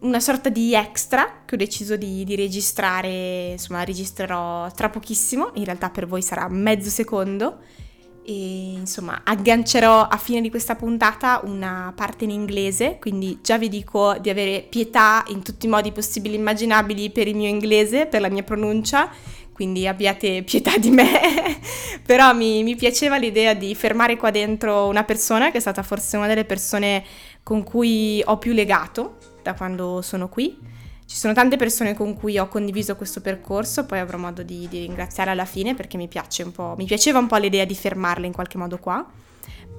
una 0.02 0.20
sorta 0.20 0.50
di 0.50 0.74
extra 0.74 1.42
che 1.46 1.56
ho 1.56 1.58
deciso 1.58 1.96
di, 1.98 2.24
di, 2.24 2.36
registrare, 2.36 3.52
insomma 3.52 3.84
registrerò 3.84 4.72
tra 4.72 4.90
pochissimo, 4.90 5.52
in 5.56 5.66
realtà 5.66 5.90
per 5.90 6.08
voi 6.08 6.22
sarà 6.22 6.48
mezzo 6.48 6.90
secondo 6.90 7.60
e 8.24 8.74
insomma 8.74 9.22
aggancerò 9.24 10.08
a 10.08 10.18
fine 10.18 10.40
di 10.40 10.50
questa 10.50 10.76
puntata 10.76 11.42
una 11.44 11.92
parte 11.96 12.24
in 12.24 12.30
inglese, 12.30 12.98
quindi 13.00 13.40
già 13.42 13.58
vi 13.58 13.70
dico 13.70 14.16
di 14.22 14.30
avere 14.30 14.66
pietà 14.70 15.24
in 15.28 15.42
tutti 15.42 15.66
i 15.66 15.70
modi 15.70 15.92
possibili 15.92 16.36
e 16.36 16.38
immaginabili 16.38 17.10
per 17.10 17.28
il 17.28 17.36
mio 17.36 17.50
inglese, 17.50 18.06
per 18.06 18.22
la 18.22 18.30
mia 18.30 18.44
pronuncia, 18.44 19.10
quindi 19.52 19.86
abbiate 19.88 20.44
pietà 20.44 20.78
di 20.78 20.92
me, 20.92 21.60
però 22.06 22.34
mi, 22.34 22.64
mi 22.64 22.76
piaceva 22.78 23.18
l'idea 23.18 23.54
di 23.54 23.76
fermare 23.76 24.16
qua 24.16 24.32
dentro 24.32 24.88
una 24.88 25.04
persona 25.04 25.52
che 25.52 25.58
è 25.58 25.62
stata 25.62 25.84
forse 25.84 26.16
una 26.16 26.28
delle 26.28 26.46
persone 26.46 27.04
con 27.44 27.64
cui 27.64 28.22
ho 28.24 28.38
più 28.38 28.54
legato 28.54 29.18
da 29.42 29.54
quando 29.54 30.02
sono 30.02 30.30
qui. 30.30 30.58
Ci 31.06 31.16
sono 31.16 31.34
tante 31.34 31.58
persone 31.58 31.96
con 31.96 32.14
cui 32.14 32.38
ho 32.38 32.48
condiviso 32.48 32.96
questo 32.96 33.20
percorso, 33.20 33.86
poi 33.86 33.98
avrò 34.00 34.18
modo 34.18 34.44
di, 34.44 34.68
di 34.70 34.82
ringraziare 34.82 35.32
alla 35.32 35.46
fine 35.46 35.74
perché 35.74 35.98
mi 35.98 36.08
piace 36.08 36.44
un 36.44 36.52
po', 36.52 36.76
mi 36.78 36.86
piaceva 36.86 37.18
un 37.18 37.26
po' 37.26 37.38
l'idea 37.38 37.66
di 37.66 37.74
fermarle 37.74 38.28
in 38.28 38.34
qualche 38.34 38.58
modo 38.60 38.78
qua. 38.78 39.06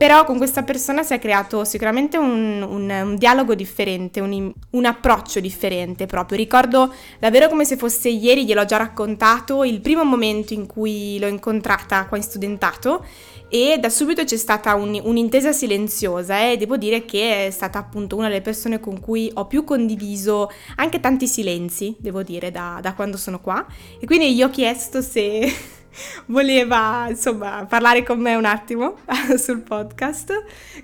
Però 0.01 0.25
con 0.25 0.39
questa 0.39 0.63
persona 0.63 1.03
si 1.03 1.13
è 1.13 1.19
creato 1.19 1.63
sicuramente 1.67 2.17
un, 2.17 2.63
un, 2.63 2.89
un 2.89 3.17
dialogo 3.17 3.55
differente, 3.55 4.21
un, 4.21 4.51
un, 4.71 4.85
approccio 4.87 5.41
differente 5.41 6.07
proprio. 6.07 6.39
Ricordo 6.39 6.91
davvero 7.19 7.49
come 7.49 7.67
se 7.67 7.77
fosse 7.77 8.09
ieri, 8.09 8.47
gliel'ho 8.47 8.65
già 8.65 8.79
raccontato, 8.79 9.63
il 9.63 9.83
primo 9.83 10.03
momento 10.03 10.55
in 10.55 10.65
cui 10.65 11.19
l'ho 11.19 11.27
incontrata 11.27 12.07
qua 12.07 12.17
in 12.17 12.23
studentato 12.23 13.05
e 13.53 13.79
da 13.79 13.91
subito 13.91 14.25
c'è 14.25 14.39
stata 14.39 14.75
un, 14.75 14.99
un'intesa 15.03 15.53
silenziosa 15.53 16.49
e 16.49 16.57
devo 16.57 16.79
dire 16.79 17.05
che 17.05 17.49
è 17.49 17.51
stata 17.51 17.79
appunto 17.79 18.17
una 18.17 18.29
delle 18.29 18.41
persone 18.41 18.81
con 18.81 19.01
cui 19.01 19.31
ho 19.35 19.47
più 19.47 19.65
condiviso 19.65 20.51
anche 20.77 21.01
tanti 21.01 21.27
silenzi, 21.27 21.95
devo 21.99 22.23
dire, 22.23 22.51
da, 22.51 22.79
da 22.81 22.95
quando 22.95 23.19
sono 23.19 23.41
qua. 23.41 23.67
E 23.99 24.07
quindi 24.07 24.35
gli 24.35 24.43
ho 24.43 24.49
chiesto 24.49 25.03
se 25.03 25.53
voleva 26.27 27.07
insomma 27.09 27.67
parlare 27.69 28.03
con 28.03 28.19
me 28.21 28.35
un 28.35 28.45
attimo 28.45 28.99
sul 29.37 29.61
podcast, 29.61 30.33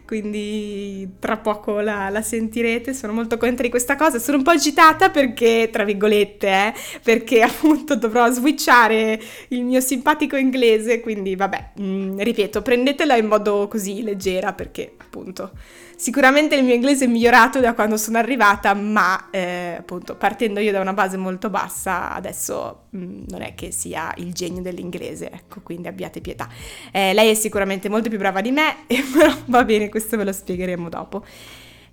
quindi 0.04 1.16
tra 1.18 1.36
poco 1.36 1.80
la, 1.80 2.08
la, 2.08 2.22
sentirete, 2.22 2.94
sono 2.94 3.12
molto 3.12 3.36
contenta 3.36 3.62
di 3.62 3.70
questa 3.70 3.96
cosa, 3.96 4.18
sono 4.18 4.38
un 4.38 4.42
po' 4.42 4.50
agitata 4.50 5.10
perché, 5.10 5.68
tra 5.70 5.84
virgolette, 5.84 6.48
eh, 6.48 6.74
perché 7.02 7.42
appunto 7.46 7.96
dovrò 7.96 8.30
switchare 8.30 9.20
il 9.48 9.64
mio 9.64 9.80
simpatico 9.80 10.36
inglese, 10.36 11.00
quindi 11.00 11.36
vabbè, 11.36 11.70
mh, 11.76 11.84
mm, 11.84 12.18
ripeto, 12.20 12.62
prendetela 12.62 13.16
in 13.16 13.26
modo 13.26 13.68
così 13.68 14.02
leggera 14.02 14.52
perché 14.52 14.94
appunto 14.98 15.52
Sicuramente 15.98 16.54
il 16.54 16.62
mio 16.62 16.74
inglese 16.74 17.06
è 17.06 17.08
migliorato 17.08 17.58
da 17.58 17.72
quando 17.72 17.96
sono 17.96 18.18
arrivata, 18.18 18.74
ma 18.74 19.30
eh, 19.30 19.76
appunto 19.78 20.14
partendo 20.14 20.60
io 20.60 20.70
da 20.70 20.80
una 20.80 20.92
base 20.92 21.16
molto 21.16 21.48
bassa, 21.48 22.12
adesso 22.12 22.82
mh, 22.90 22.98
mm, 22.98 23.22
non 23.28 23.40
è 23.40 23.54
che 23.54 23.70
sia 23.72 24.12
il 24.18 24.34
genio 24.34 24.60
dell'inglese, 24.60 25.30
ecco, 25.30 25.60
quindi 25.62 25.88
abbiate 25.88 26.20
pietà. 26.20 26.48
Eh, 26.92 27.14
lei 27.14 27.30
è 27.30 27.34
sicuramente 27.34 27.88
molto 27.88 28.10
più 28.10 28.18
brava 28.18 28.42
di 28.42 28.50
me, 28.50 28.84
però 28.86 29.32
va 29.46 29.64
bene, 29.64 29.88
questo 29.88 30.18
ve 30.18 30.24
lo 30.24 30.32
spiegheremo 30.32 30.90
dopo. 30.90 31.24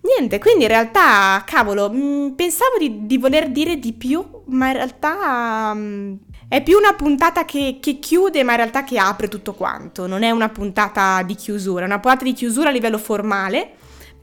Niente, 0.02 0.38
quindi 0.38 0.64
in 0.64 0.70
realtà, 0.70 1.42
cavolo, 1.46 1.90
mh, 1.90 1.96
mm, 1.96 2.30
pensavo 2.32 2.78
di, 2.78 3.06
di, 3.06 3.18
voler 3.18 3.52
dire 3.52 3.78
di 3.80 3.94
più, 3.94 4.24
ma 4.48 4.68
in 4.68 4.74
realtà... 4.74 5.74
Mh, 5.74 5.80
mm, 5.80 6.14
è 6.50 6.62
più 6.62 6.78
una 6.78 6.94
puntata 6.94 7.46
che, 7.46 7.80
che, 7.82 7.98
chiude, 7.98 8.44
ma 8.44 8.52
in 8.52 8.58
realtà 8.58 8.84
che 8.84 9.00
apre 9.00 9.28
tutto 9.28 9.54
quanto. 9.54 10.06
Non 10.06 10.22
è 10.22 10.30
una 10.30 10.50
puntata 10.50 11.24
di 11.24 11.34
chiusura, 11.34 11.82
è 11.82 11.88
una 11.88 11.98
puntata 11.98 12.26
di 12.26 12.34
chiusura 12.34 12.70
a 12.70 12.72
livello 12.72 13.00
formale, 13.00 13.72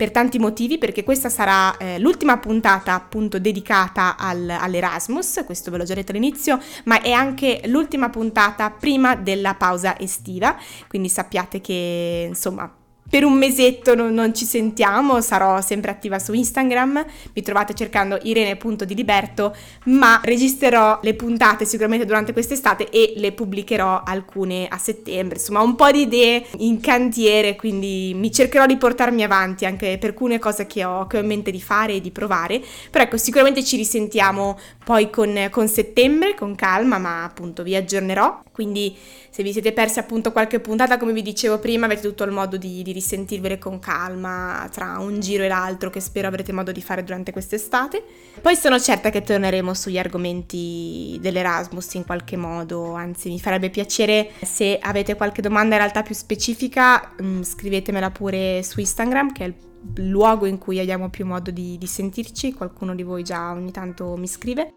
per 0.00 0.12
tanti 0.12 0.38
motivi, 0.38 0.78
perché 0.78 1.04
questa 1.04 1.28
sarà 1.28 1.76
eh, 1.76 1.98
l'ultima 1.98 2.38
puntata 2.38 2.94
appunto 2.94 3.38
dedicata 3.38 4.16
al, 4.16 4.48
all'Erasmus, 4.48 5.42
questo 5.44 5.70
ve 5.70 5.76
l'ho 5.76 5.84
già 5.84 5.92
detto 5.92 6.12
all'inizio, 6.12 6.58
ma 6.84 7.02
è 7.02 7.10
anche 7.10 7.60
l'ultima 7.66 8.08
puntata 8.08 8.70
prima 8.70 9.14
della 9.14 9.52
pausa 9.56 9.98
estiva, 9.98 10.56
quindi 10.88 11.10
sappiate 11.10 11.60
che 11.60 12.24
insomma 12.28 12.79
per 13.10 13.24
un 13.24 13.34
mesetto 13.34 13.96
non, 13.96 14.14
non, 14.14 14.32
ci 14.32 14.44
sentiamo, 14.44 15.20
sarò 15.20 15.60
sempre 15.60 15.90
attiva 15.90 16.20
su 16.20 16.32
Instagram, 16.32 17.04
mi 17.34 17.42
trovate 17.42 17.74
cercando 17.74 18.18
irene.diliberto, 18.22 19.54
ma 19.86 20.20
registrerò 20.22 21.00
le 21.02 21.14
puntate 21.14 21.64
sicuramente 21.64 22.06
durante 22.06 22.32
quest'estate 22.32 22.88
e 22.88 23.14
le 23.16 23.32
pubblicherò 23.32 24.02
alcune 24.04 24.68
a 24.68 24.78
settembre. 24.78 25.38
Insomma, 25.38 25.60
un 25.60 25.74
po' 25.74 25.90
di 25.90 26.02
idee 26.02 26.46
in 26.58 26.80
cantiere, 26.80 27.56
quindi 27.56 28.12
mi 28.14 28.30
cercherò 28.30 28.64
di 28.64 28.76
portarmi 28.76 29.24
avanti 29.24 29.66
anche 29.66 29.98
per 29.98 30.10
alcune 30.10 30.38
cose 30.38 30.66
che 30.66 30.84
ho, 30.84 31.06
che 31.08 31.16
ho 31.16 31.20
in 31.20 31.26
mente 31.26 31.50
di 31.50 31.60
fare 31.60 31.94
e 31.94 32.00
di 32.00 32.12
provare. 32.12 32.62
Però 32.90 33.02
ecco, 33.02 33.16
sicuramente 33.16 33.64
ci 33.64 33.76
risentiamo 33.76 34.56
poi 34.90 35.08
con, 35.08 35.46
con 35.52 35.68
settembre, 35.68 36.34
con 36.34 36.56
calma, 36.56 36.98
ma 36.98 37.22
appunto 37.22 37.62
vi 37.62 37.76
aggiornerò. 37.76 38.42
Quindi 38.50 38.96
se 39.30 39.44
vi 39.44 39.52
siete 39.52 39.72
persi 39.72 40.00
appunto 40.00 40.32
qualche 40.32 40.58
puntata, 40.58 40.96
come 40.96 41.12
vi 41.12 41.22
dicevo 41.22 41.60
prima, 41.60 41.86
avete 41.86 42.00
tutto 42.00 42.24
il 42.24 42.32
modo 42.32 42.56
di, 42.56 42.82
di 42.82 42.90
risentirvele 42.90 43.56
con 43.56 43.78
calma 43.78 44.68
tra 44.72 44.98
un 44.98 45.20
giro 45.20 45.44
e 45.44 45.48
l'altro 45.48 45.90
che 45.90 46.00
spero 46.00 46.26
avrete 46.26 46.50
modo 46.50 46.72
di 46.72 46.82
fare 46.82 47.04
durante 47.04 47.30
quest'estate. 47.30 48.02
Poi 48.42 48.56
sono 48.56 48.80
certa 48.80 49.10
che 49.10 49.22
torneremo 49.22 49.72
sugli 49.74 49.96
argomenti 49.96 51.16
dell'Erasmus 51.20 51.94
in 51.94 52.04
qualche 52.04 52.36
modo, 52.36 52.94
anzi 52.94 53.28
mi 53.28 53.38
farebbe 53.38 53.70
piacere 53.70 54.32
se 54.42 54.76
avete 54.82 55.14
qualche 55.14 55.40
domanda 55.40 55.76
in 55.76 55.82
realtà 55.82 56.02
più 56.02 56.16
specifica, 56.16 57.14
mm, 57.22 57.42
scrivetemela 57.42 58.10
pure 58.10 58.64
su 58.64 58.80
Instagram 58.80 59.30
che 59.30 59.44
è 59.44 59.46
il 59.46 59.54
luogo 59.94 60.46
in 60.46 60.58
cui 60.58 60.78
abbiamo 60.78 61.08
più 61.08 61.24
modo 61.26 61.50
di, 61.50 61.78
di 61.78 61.86
sentirci, 61.86 62.52
qualcuno 62.52 62.94
di 62.94 63.02
voi 63.02 63.22
già 63.22 63.52
ogni 63.52 63.70
tanto 63.70 64.16
mi 64.16 64.26
scrive. 64.26 64.74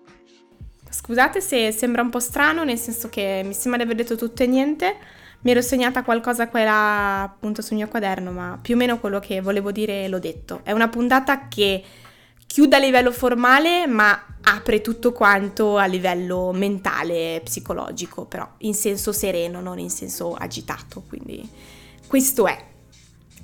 Scusate 0.94 1.42
se 1.42 1.72
sembra 1.72 2.04
un 2.04 2.12
po' 2.12 2.20
strano, 2.20 2.64
nel 2.64 2.78
senso 2.78 3.10
che 3.10 3.42
mi 3.44 3.54
sembra 3.54 3.84
di 3.84 3.90
aver 3.90 4.04
detto 4.04 4.16
tutto 4.16 4.44
e 4.44 4.46
niente. 4.46 4.96
Mi 5.42 5.50
ero 5.50 5.62
segnata 5.62 6.04
qualcosa 6.04 6.48
qua 6.48 6.62
e 6.62 6.64
là 6.64 7.24
appunto 7.24 7.64
sul 7.64 7.78
mio 7.78 7.88
quaderno, 7.88 8.32
ma 8.32 8.60
più 8.62 8.76
o 8.76 8.78
meno 8.78 9.00
quello 9.00 9.20
che 9.20 9.42
volevo 9.42 9.72
dire 9.72 10.08
l'ho 10.08 10.20
detto. 10.20 10.60
È 10.64 10.72
una 10.72 10.90
puntata 10.90 11.48
che 11.48 11.84
chiude 12.46 12.76
a 12.76 12.80
livello 12.80 13.12
formale, 13.12 13.88
ma 13.88 14.38
apre 14.44 14.82
tutto 14.82 15.12
quanto 15.14 15.78
a 15.78 15.86
livello 15.86 16.52
mentale, 16.54 17.42
psicologico, 17.44 18.26
però 18.26 18.48
in 18.60 18.76
senso 18.76 19.12
sereno, 19.12 19.62
non 19.62 19.80
in 19.80 19.90
senso 19.90 20.36
agitato. 20.36 21.02
Quindi 21.08 21.50
questo 22.08 22.46
è. 22.46 22.72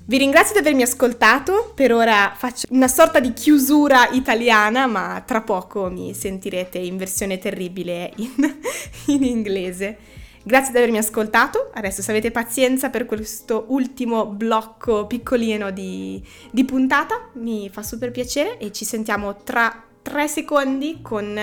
Vi 0.09 0.17
ringrazio 0.17 0.53
di 0.53 0.61
avermi 0.61 0.81
ascoltato, 0.81 1.71
per 1.75 1.93
ora 1.93 2.33
faccio 2.35 2.65
una 2.71 2.87
sorta 2.87 3.19
di 3.19 3.31
chiusura 3.31 4.09
italiana, 4.09 4.87
ma 4.87 5.21
tra 5.23 5.41
poco 5.43 5.87
mi 5.91 6.15
sentirete 6.15 6.79
in 6.79 6.97
versione 6.97 7.37
terribile 7.37 8.11
in, 8.15 8.31
in 9.05 9.23
inglese. 9.23 9.97
Grazie 10.41 10.71
di 10.71 10.79
avermi 10.79 10.97
ascoltato, 10.97 11.69
adesso 11.75 12.01
se 12.01 12.09
avete 12.09 12.31
pazienza 12.31 12.89
per 12.89 13.05
questo 13.05 13.65
ultimo 13.67 14.25
blocco 14.25 15.05
piccolino 15.05 15.69
di, 15.69 16.19
di 16.49 16.65
puntata, 16.65 17.29
mi 17.33 17.69
fa 17.69 17.83
super 17.83 18.09
piacere 18.09 18.57
e 18.57 18.71
ci 18.71 18.85
sentiamo 18.85 19.43
tra 19.43 19.83
tre 20.01 20.27
secondi 20.27 21.01
con 21.03 21.39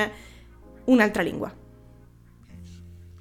un'altra 0.87 1.23
lingua. 1.23 1.55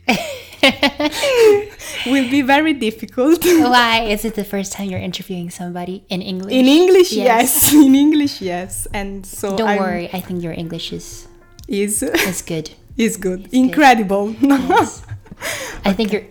will 2.05 2.29
be 2.29 2.41
very 2.41 2.74
difficult. 2.74 3.43
Why? 3.45 4.01
Is 4.10 4.25
it 4.25 4.36
the 4.36 4.43
first 4.43 4.72
time 4.74 4.89
you're 4.89 5.00
interviewing 5.00 5.50
somebody 5.50 6.03
in 6.10 6.22
English? 6.22 6.53
In 6.53 6.65
English, 6.65 7.12
yes. 7.12 7.72
yes. 7.72 7.74
In 7.86 7.95
English, 7.95 8.41
yes. 8.41 8.88
And 8.93 9.25
so 9.25 9.57
don't 9.57 9.67
I'm, 9.67 9.79
worry. 9.79 10.10
I 10.13 10.22
think 10.22 10.43
your 10.43 10.53
English 10.53 10.93
is 10.93 11.27
is 11.67 12.03
is 12.03 12.41
good. 12.41 12.72
Is 12.98 13.17
good. 13.17 13.50
Incredible. 13.51 14.31
Yes. 14.39 15.03
I 15.84 15.93
think 15.93 16.13
your 16.13 16.24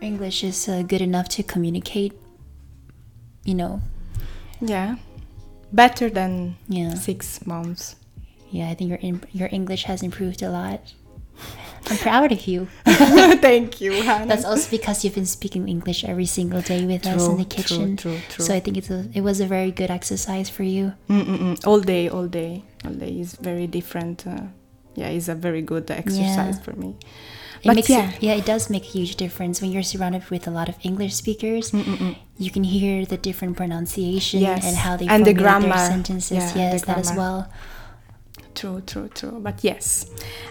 English 0.00 0.44
is 0.44 0.68
uh, 0.68 0.82
good 0.82 1.00
enough 1.00 1.28
to 1.36 1.42
communicate. 1.42 2.12
You 3.44 3.54
know. 3.54 3.80
Yeah. 4.60 4.96
Better 5.72 6.10
than 6.10 6.56
yeah. 6.68 6.94
six 6.94 7.44
months. 7.46 7.96
Yeah, 8.50 8.68
I 8.68 8.74
think 8.74 8.90
your 8.90 9.00
your 9.32 9.48
English 9.50 9.84
has 9.84 10.02
improved 10.02 10.42
a 10.42 10.50
lot. 10.50 10.92
I'm 11.90 11.98
proud 11.98 12.32
of 12.32 12.46
you. 12.46 12.68
Thank 12.84 13.80
you, 13.80 13.92
Hannah. 13.92 14.26
That's 14.26 14.44
also 14.44 14.70
because 14.70 15.04
you've 15.04 15.14
been 15.14 15.26
speaking 15.26 15.68
English 15.68 16.04
every 16.04 16.26
single 16.26 16.60
day 16.60 16.84
with 16.86 17.02
true, 17.02 17.12
us 17.12 17.26
in 17.26 17.36
the 17.38 17.44
kitchen. 17.44 17.96
True, 17.96 18.12
true, 18.12 18.20
true. 18.28 18.44
So 18.44 18.54
I 18.54 18.60
think 18.60 18.76
it's 18.76 18.90
a, 18.90 19.08
it 19.14 19.22
was 19.22 19.40
a 19.40 19.46
very 19.46 19.70
good 19.70 19.90
exercise 19.90 20.48
for 20.48 20.62
you. 20.62 20.94
Mm-mm-mm. 21.08 21.66
All 21.66 21.80
day, 21.80 22.08
all 22.08 22.26
day, 22.26 22.64
all 22.84 22.92
day 22.92 23.20
is 23.20 23.34
very 23.36 23.66
different. 23.66 24.26
Uh, 24.26 24.44
yeah, 24.94 25.08
it's 25.08 25.28
a 25.28 25.34
very 25.34 25.62
good 25.62 25.90
exercise 25.90 26.56
yeah. 26.56 26.62
for 26.62 26.72
me. 26.72 26.96
It 27.62 27.68
but 27.68 27.76
makes 27.76 27.90
yeah. 27.90 28.10
It, 28.10 28.22
yeah, 28.22 28.34
it 28.34 28.44
does 28.44 28.68
make 28.70 28.82
a 28.82 28.88
huge 28.88 29.16
difference 29.16 29.62
when 29.62 29.70
you're 29.70 29.84
surrounded 29.84 30.28
with 30.30 30.48
a 30.48 30.50
lot 30.50 30.68
of 30.68 30.76
English 30.82 31.14
speakers. 31.14 31.70
Mm-mm-mm. 31.70 32.16
You 32.36 32.50
can 32.50 32.64
hear 32.64 33.06
the 33.06 33.16
different 33.16 33.56
pronunciation 33.56 34.40
yes. 34.40 34.66
and 34.66 34.76
how 34.76 34.96
they 34.96 35.06
and 35.06 35.24
the 35.24 35.32
grammar. 35.32 35.68
their 35.68 35.78
sentences. 35.78 36.56
Yeah, 36.56 36.72
yes, 36.72 36.84
that 36.86 36.98
as 36.98 37.12
well. 37.14 37.48
True, 38.54 38.82
true, 38.82 39.08
true. 39.08 39.38
But 39.40 39.64
yes, 39.64 40.06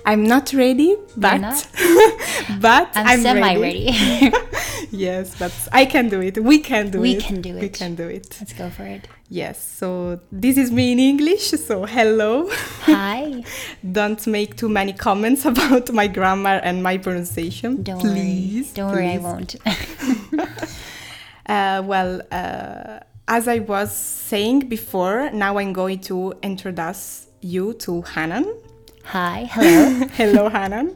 I'm 0.05 0.23
not 0.23 0.53
ready. 0.53 0.97
But 1.15 1.37
not? 1.37 1.67
but 2.59 2.89
I'm, 2.95 3.07
I'm 3.07 3.21
semi 3.21 3.57
ready. 3.57 3.85
ready. 3.87 4.37
yes, 4.91 5.37
but 5.37 5.53
I 5.71 5.85
can 5.85 6.09
do 6.09 6.21
it. 6.21 6.43
We 6.43 6.59
can 6.59 6.89
do 6.89 6.99
we 6.99 7.11
it. 7.11 7.15
We 7.17 7.21
can 7.21 7.41
do 7.41 7.57
it. 7.57 7.61
We 7.61 7.69
can 7.69 7.95
do 7.95 8.07
it. 8.07 8.37
Let's 8.39 8.53
go 8.53 8.69
for 8.69 8.83
it. 8.83 9.07
Yes. 9.29 9.63
So 9.63 10.19
this 10.31 10.57
is 10.57 10.71
me 10.71 10.91
in 10.93 10.99
English. 10.99 11.51
So 11.51 11.85
hello. 11.85 12.49
Hi. 12.83 13.43
Don't 13.91 14.25
make 14.27 14.57
too 14.57 14.69
many 14.69 14.93
comments 14.93 15.45
about 15.45 15.91
my 15.91 16.07
grammar 16.07 16.59
and 16.63 16.81
my 16.81 16.97
pronunciation. 16.97 17.83
Don't 17.83 17.99
please. 17.99 18.73
Worry. 18.73 18.73
Don't 18.73 18.91
please. 18.91 18.95
worry, 18.95 19.09
I 19.09 19.17
won't. 19.17 19.55
uh, 21.45 21.83
well. 21.85 22.21
Uh, 22.31 22.99
as 23.27 23.47
I 23.47 23.59
was 23.59 23.95
saying 23.95 24.67
before, 24.67 25.29
now 25.31 25.57
I'm 25.57 25.71
going 25.71 25.99
to 26.01 26.33
introduce 26.43 27.27
you 27.41 27.73
to 27.73 28.01
Hanan. 28.03 28.45
Hi, 29.05 29.49
hello. 29.51 30.07
hello, 30.13 30.49
Hanan. 30.49 30.95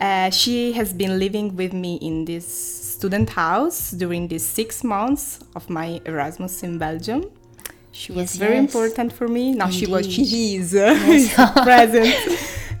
Uh, 0.00 0.30
she 0.30 0.72
has 0.72 0.92
been 0.92 1.18
living 1.18 1.56
with 1.56 1.72
me 1.72 1.96
in 1.96 2.24
this 2.24 2.46
student 2.46 3.30
house 3.30 3.92
during 3.92 4.28
these 4.28 4.44
six 4.44 4.84
months 4.84 5.40
of 5.54 5.70
my 5.70 6.00
Erasmus 6.04 6.62
in 6.62 6.78
Belgium. 6.78 7.30
She 7.92 8.12
was 8.12 8.34
yes, 8.34 8.36
very 8.36 8.56
yes. 8.56 8.64
important 8.64 9.12
for 9.12 9.26
me. 9.26 9.52
Now 9.52 9.66
Indeed. 9.66 9.78
she 9.78 9.86
was, 9.86 10.12
she 10.12 10.56
is 10.56 10.74
yes. 10.74 11.34
present. 11.62 12.14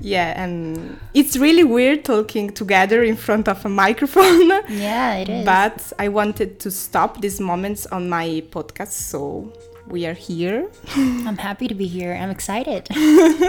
yeah, 0.00 0.42
and 0.42 0.98
it's 1.14 1.38
really 1.38 1.64
weird 1.64 2.04
talking 2.04 2.50
together 2.50 3.02
in 3.02 3.16
front 3.16 3.48
of 3.48 3.64
a 3.64 3.68
microphone. 3.68 4.50
Yeah, 4.68 5.14
it 5.16 5.28
is. 5.28 5.44
But 5.44 5.92
I 5.98 6.08
wanted 6.08 6.60
to 6.60 6.70
stop 6.70 7.22
these 7.22 7.40
moments 7.40 7.86
on 7.86 8.10
my 8.10 8.42
podcast, 8.50 8.88
so 8.88 9.50
we 9.88 10.06
are 10.06 10.14
here. 10.14 10.70
I'm 10.96 11.36
happy 11.36 11.68
to 11.68 11.74
be 11.74 11.86
here. 11.86 12.12
I'm 12.14 12.30
excited. 12.30 12.88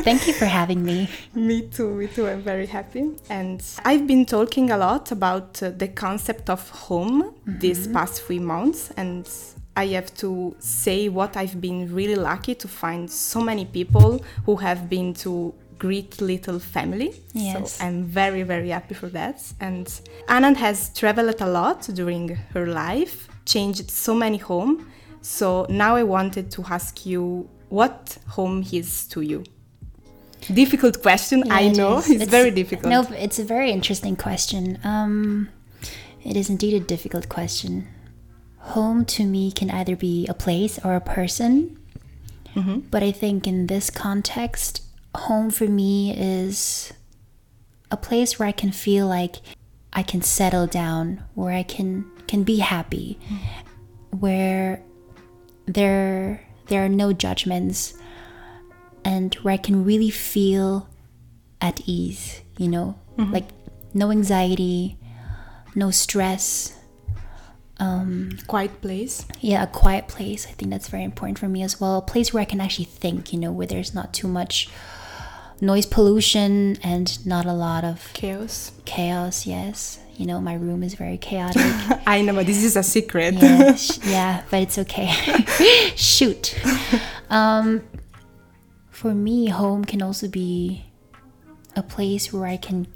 Thank 0.03 0.27
you 0.27 0.33
for 0.33 0.45
having 0.45 0.83
me. 0.83 1.09
me 1.33 1.61
too, 1.61 1.93
me 1.93 2.07
too. 2.07 2.27
I'm 2.27 2.41
very 2.41 2.65
happy. 2.65 3.11
And 3.29 3.63
I've 3.85 4.07
been 4.07 4.25
talking 4.25 4.71
a 4.71 4.77
lot 4.77 5.11
about 5.11 5.61
uh, 5.61 5.71
the 5.71 5.87
concept 5.87 6.49
of 6.49 6.69
home 6.69 7.23
mm-hmm. 7.23 7.59
these 7.59 7.87
past 7.87 8.21
few 8.21 8.41
months. 8.41 8.91
And 8.97 9.29
I 9.75 9.87
have 9.87 10.13
to 10.15 10.55
say 10.59 11.09
what 11.09 11.37
I've 11.37 11.59
been 11.59 11.93
really 11.93 12.15
lucky 12.15 12.55
to 12.55 12.67
find 12.67 13.09
so 13.09 13.41
many 13.41 13.65
people 13.65 14.23
who 14.45 14.55
have 14.57 14.89
been 14.89 15.13
to 15.15 15.53
great 15.79 16.19
little 16.21 16.59
family. 16.59 17.13
Yes. 17.33 17.73
So 17.73 17.85
I'm 17.85 18.03
very, 18.03 18.43
very 18.43 18.69
happy 18.69 18.95
for 18.95 19.09
that. 19.09 19.41
And 19.59 19.85
Anand 20.27 20.57
has 20.57 20.89
traveled 20.95 21.41
a 21.41 21.47
lot 21.47 21.81
during 21.93 22.29
her 22.53 22.65
life, 22.65 23.27
changed 23.45 23.91
so 23.91 24.15
many 24.15 24.37
homes 24.37 24.83
so 25.27 25.65
now 25.69 25.97
I 25.97 26.03
wanted 26.03 26.49
to 26.51 26.63
ask 26.69 27.05
you 27.05 27.49
what 27.67 28.17
home 28.29 28.65
is 28.71 29.05
to 29.07 29.19
you. 29.21 29.43
Difficult 30.53 31.01
question, 31.01 31.43
yeah, 31.45 31.55
I 31.55 31.61
it 31.63 31.75
know. 31.75 31.97
It's, 31.97 32.09
it's, 32.09 32.31
very 32.31 32.51
difficult. 32.51 32.89
No, 32.89 33.01
it's 33.11 33.37
a 33.37 33.43
very 33.43 33.71
interesting 33.71 34.15
question. 34.15 34.79
Um, 34.85 35.49
it 36.23 36.37
is 36.37 36.49
indeed 36.49 36.81
a 36.81 36.85
difficult 36.85 37.27
question. 37.27 37.89
Home 38.73 39.03
to 39.05 39.25
me 39.25 39.51
can 39.51 39.69
either 39.69 39.97
be 39.97 40.25
a 40.27 40.33
place 40.33 40.79
or 40.83 40.95
a 40.95 41.01
person. 41.01 41.77
Mm-hmm. 42.55 42.79
But 42.89 43.03
I 43.03 43.11
think 43.11 43.45
in 43.45 43.67
this 43.67 43.89
context, 43.89 44.81
home 45.13 45.51
for 45.51 45.67
me 45.67 46.15
is 46.17 46.93
a 47.91 47.97
place 47.97 48.39
where 48.39 48.47
I 48.47 48.53
can 48.53 48.71
feel 48.71 49.07
like 49.07 49.35
I 49.91 50.03
can 50.03 50.21
settle 50.21 50.67
down, 50.67 51.23
where 51.33 51.53
I 51.53 51.63
can 51.63 52.09
can 52.27 52.43
be 52.43 52.59
happy, 52.59 53.19
mm. 53.29 54.19
where 54.19 54.83
there 55.67 56.41
there 56.67 56.83
are 56.83 56.89
no 56.89 57.13
judgments 57.13 57.93
and 59.05 59.35
where 59.35 59.53
I 59.53 59.57
can 59.57 59.85
really 59.85 60.09
feel 60.09 60.89
at 61.61 61.81
ease, 61.85 62.41
you 62.57 62.67
know, 62.67 62.99
mm-hmm. 63.17 63.31
like 63.31 63.49
no 63.93 64.11
anxiety, 64.11 64.97
no 65.75 65.91
stress. 65.91 66.73
Um, 67.79 68.37
quiet 68.47 68.81
place. 68.81 69.25
Yeah, 69.39 69.63
a 69.63 69.67
quiet 69.67 70.07
place. 70.07 70.47
I 70.47 70.51
think 70.51 70.71
that's 70.71 70.87
very 70.87 71.03
important 71.03 71.37
for 71.37 71.47
me 71.47 71.61
as 71.61 71.79
well. 71.79 71.99
A 71.99 72.01
place 72.01 72.33
where 72.33 72.41
I 72.41 72.45
can 72.45 72.59
actually 72.59 72.85
think, 72.85 73.31
you 73.31 73.39
know, 73.39 73.51
where 73.51 73.67
there's 73.67 73.93
not 73.93 74.13
too 74.13 74.27
much 74.27 74.67
noise 75.61 75.85
pollution 75.85 76.77
and 76.83 77.25
not 77.25 77.45
a 77.45 77.53
lot 77.53 77.83
of 77.83 78.11
chaos. 78.13 78.71
Chaos, 78.85 79.45
yes 79.45 79.99
you 80.17 80.25
know, 80.25 80.41
my 80.41 80.55
room 80.55 80.81
is 80.81 80.95
very 80.95 81.17
chaotic. 81.17 81.61
I 82.07 82.23
know, 82.23 82.33
but 82.33 82.47
this 82.47 82.63
is 82.63 82.75
a 82.75 82.83
secret. 82.83 83.35
yeah, 83.35 83.77
yeah, 84.03 84.43
but 84.49 84.61
it's 84.63 84.77
okay. 84.79 85.07
Shoot. 85.95 86.57
Um, 87.29 87.83
for 88.89 89.13
me, 89.13 89.47
home 89.47 89.85
can 89.85 90.01
also 90.01 90.27
be 90.27 90.85
a 91.75 91.83
place 91.83 92.33
where 92.33 92.47
I 92.47 92.57
can 92.57 92.87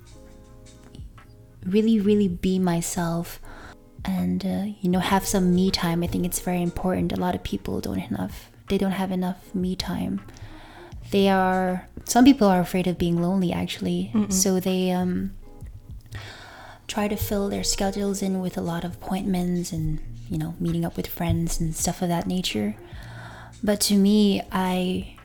really, 1.63 1.99
really 1.99 2.27
be 2.27 2.57
myself 2.57 3.39
and, 4.03 4.43
uh, 4.43 4.63
you 4.81 4.89
know, 4.89 4.99
have 4.99 5.27
some 5.27 5.53
me 5.53 5.69
time. 5.69 6.03
I 6.03 6.07
think 6.07 6.25
it's 6.25 6.39
very 6.39 6.63
important. 6.63 7.13
A 7.13 7.17
lot 7.17 7.35
of 7.35 7.43
people 7.43 7.79
don't 7.81 7.99
enough, 7.99 8.49
they 8.67 8.79
don't 8.79 8.93
have 8.93 9.11
enough 9.11 9.53
me 9.53 9.75
time. 9.75 10.21
They 11.11 11.29
are, 11.29 11.87
some 12.05 12.25
people 12.25 12.47
are 12.47 12.61
afraid 12.61 12.87
of 12.87 12.97
being 12.97 13.21
lonely 13.21 13.53
actually. 13.53 14.09
Mm-mm. 14.15 14.33
So 14.33 14.59
they, 14.59 14.89
um, 14.89 15.35
try 16.91 17.07
to 17.07 17.15
fill 17.15 17.47
their 17.47 17.63
schedules 17.63 18.21
in 18.21 18.41
with 18.41 18.57
a 18.57 18.61
lot 18.61 18.83
of 18.83 18.95
appointments 18.95 19.71
and, 19.71 19.97
you 20.29 20.37
know, 20.37 20.53
meeting 20.59 20.83
up 20.83 20.97
with 20.97 21.07
friends 21.07 21.57
and 21.57 21.73
stuff 21.73 22.01
of 22.01 22.09
that 22.09 22.27
nature. 22.27 22.75
But 23.63 23.79
to 23.81 23.95
me, 23.95 24.41
I 24.51 25.15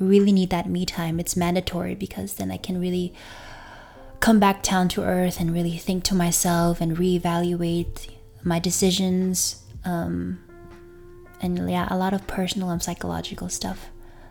really 0.00 0.32
need 0.32 0.50
that 0.50 0.68
me 0.68 0.84
time. 0.84 1.20
It's 1.20 1.36
mandatory 1.36 1.94
because 1.94 2.34
then 2.34 2.50
I 2.50 2.56
can 2.56 2.80
really 2.80 3.14
come 4.18 4.40
back 4.40 4.64
down 4.64 4.88
to 4.88 5.04
earth 5.04 5.38
and 5.38 5.54
really 5.54 5.78
think 5.78 6.02
to 6.04 6.14
myself 6.14 6.80
and 6.80 6.96
reevaluate 6.96 8.10
my 8.42 8.58
decisions 8.58 9.62
um, 9.84 10.40
and 11.40 11.70
yeah, 11.70 11.86
a 11.88 11.96
lot 11.96 12.14
of 12.14 12.26
personal 12.26 12.70
and 12.70 12.82
psychological 12.82 13.48
stuff. 13.48 13.90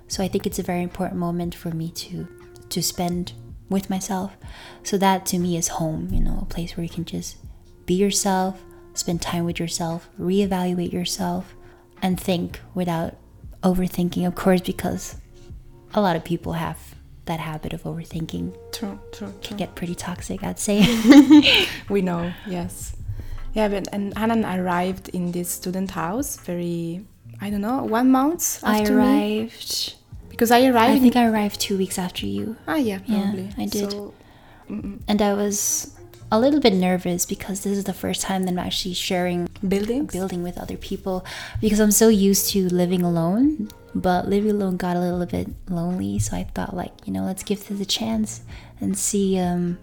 So 0.10 0.21
I 0.21 0.28
think 0.28 0.45
it's 0.45 0.60
a 0.60 0.63
very 0.63 0.84
important 0.84 1.21
moment 1.21 1.56
for 1.56 1.71
me 1.71 1.89
to 1.91 2.28
to 2.67 2.82
spend 2.82 3.32
with 3.71 3.89
myself. 3.89 4.36
So 4.84 4.97
that 4.99 5.25
to 5.27 5.39
me 5.39 5.57
is 5.57 5.69
home, 5.69 6.10
you 6.12 6.19
know, 6.19 6.39
a 6.41 6.45
place 6.45 6.77
where 6.77 6.84
you 6.84 6.89
can 6.89 7.05
just 7.05 7.38
be 7.86 7.95
yourself, 7.95 8.62
spend 8.93 9.21
time 9.21 9.45
with 9.45 9.60
yourself, 9.60 10.10
reevaluate 10.19 10.91
yourself, 10.91 11.55
and 12.01 12.19
think 12.19 12.60
without 12.73 13.15
overthinking, 13.63 14.27
of 14.27 14.36
course, 14.36 14.62
because 14.62 15.15
a 15.93 16.01
lot 16.01 16.15
of 16.15 16.23
people 16.23 16.53
have 16.53 16.95
that 17.25 17.39
habit 17.39 17.73
of 17.73 17.84
overthinking. 17.84 18.55
True, 18.71 18.99
true, 19.12 19.27
true. 19.27 19.34
Can 19.41 19.57
get 19.57 19.75
pretty 19.75 19.95
toxic, 19.95 20.43
I'd 20.43 20.60
say. 20.60 20.86
we 21.89 22.01
know, 22.01 22.34
yes. 22.47 22.95
Yeah, 23.53 23.67
but 23.67 23.88
and 23.91 24.17
Hanan 24.17 24.45
arrived 24.45 25.10
in 25.10 25.31
this 25.31 25.49
student 25.49 25.91
house 25.91 26.38
very, 26.38 27.05
I 27.39 27.49
don't 27.49 27.62
know, 27.62 27.84
one 27.84 28.10
month 28.10 28.63
I 28.63 28.84
arrived 28.84 29.93
me. 29.93 30.00
Because 30.31 30.51
I 30.51 30.65
arrived. 30.65 30.95
I 30.95 30.99
think 30.99 31.15
I 31.15 31.25
arrived 31.27 31.59
two 31.61 31.77
weeks 31.77 31.99
after 31.99 32.25
you. 32.25 32.55
ah, 32.67 32.75
yeah, 32.75 32.99
Yeah, 33.05 33.21
probably. 33.21 33.49
I 33.57 33.65
did. 33.67 33.91
So, 33.91 34.13
And 35.07 35.21
I 35.21 35.33
was 35.33 35.95
a 36.31 36.39
little 36.39 36.61
bit 36.61 36.73
nervous 36.73 37.25
because 37.25 37.61
this 37.61 37.77
is 37.77 37.83
the 37.83 37.93
first 37.93 38.21
time 38.21 38.43
that 38.43 38.51
I'm 38.51 38.59
actually 38.59 38.93
sharing 38.93 39.49
buildings. 39.67 40.13
building 40.13 40.43
with 40.43 40.57
other 40.57 40.77
people 40.77 41.25
because 41.59 41.79
I'm 41.79 41.91
so 41.91 42.07
used 42.07 42.49
to 42.51 42.69
living 42.69 43.03
alone. 43.03 43.69
But 43.93 44.29
living 44.29 44.51
alone 44.51 44.77
got 44.77 44.95
a 44.95 45.01
little 45.01 45.25
bit 45.25 45.49
lonely, 45.69 46.17
so 46.19 46.37
I 46.37 46.45
thought 46.45 46.73
like, 46.73 46.93
you 47.05 47.11
know, 47.11 47.23
let's 47.25 47.43
give 47.43 47.67
this 47.67 47.81
a 47.81 47.85
chance 47.85 48.39
and 48.79 48.97
see 48.97 49.37
um, 49.37 49.77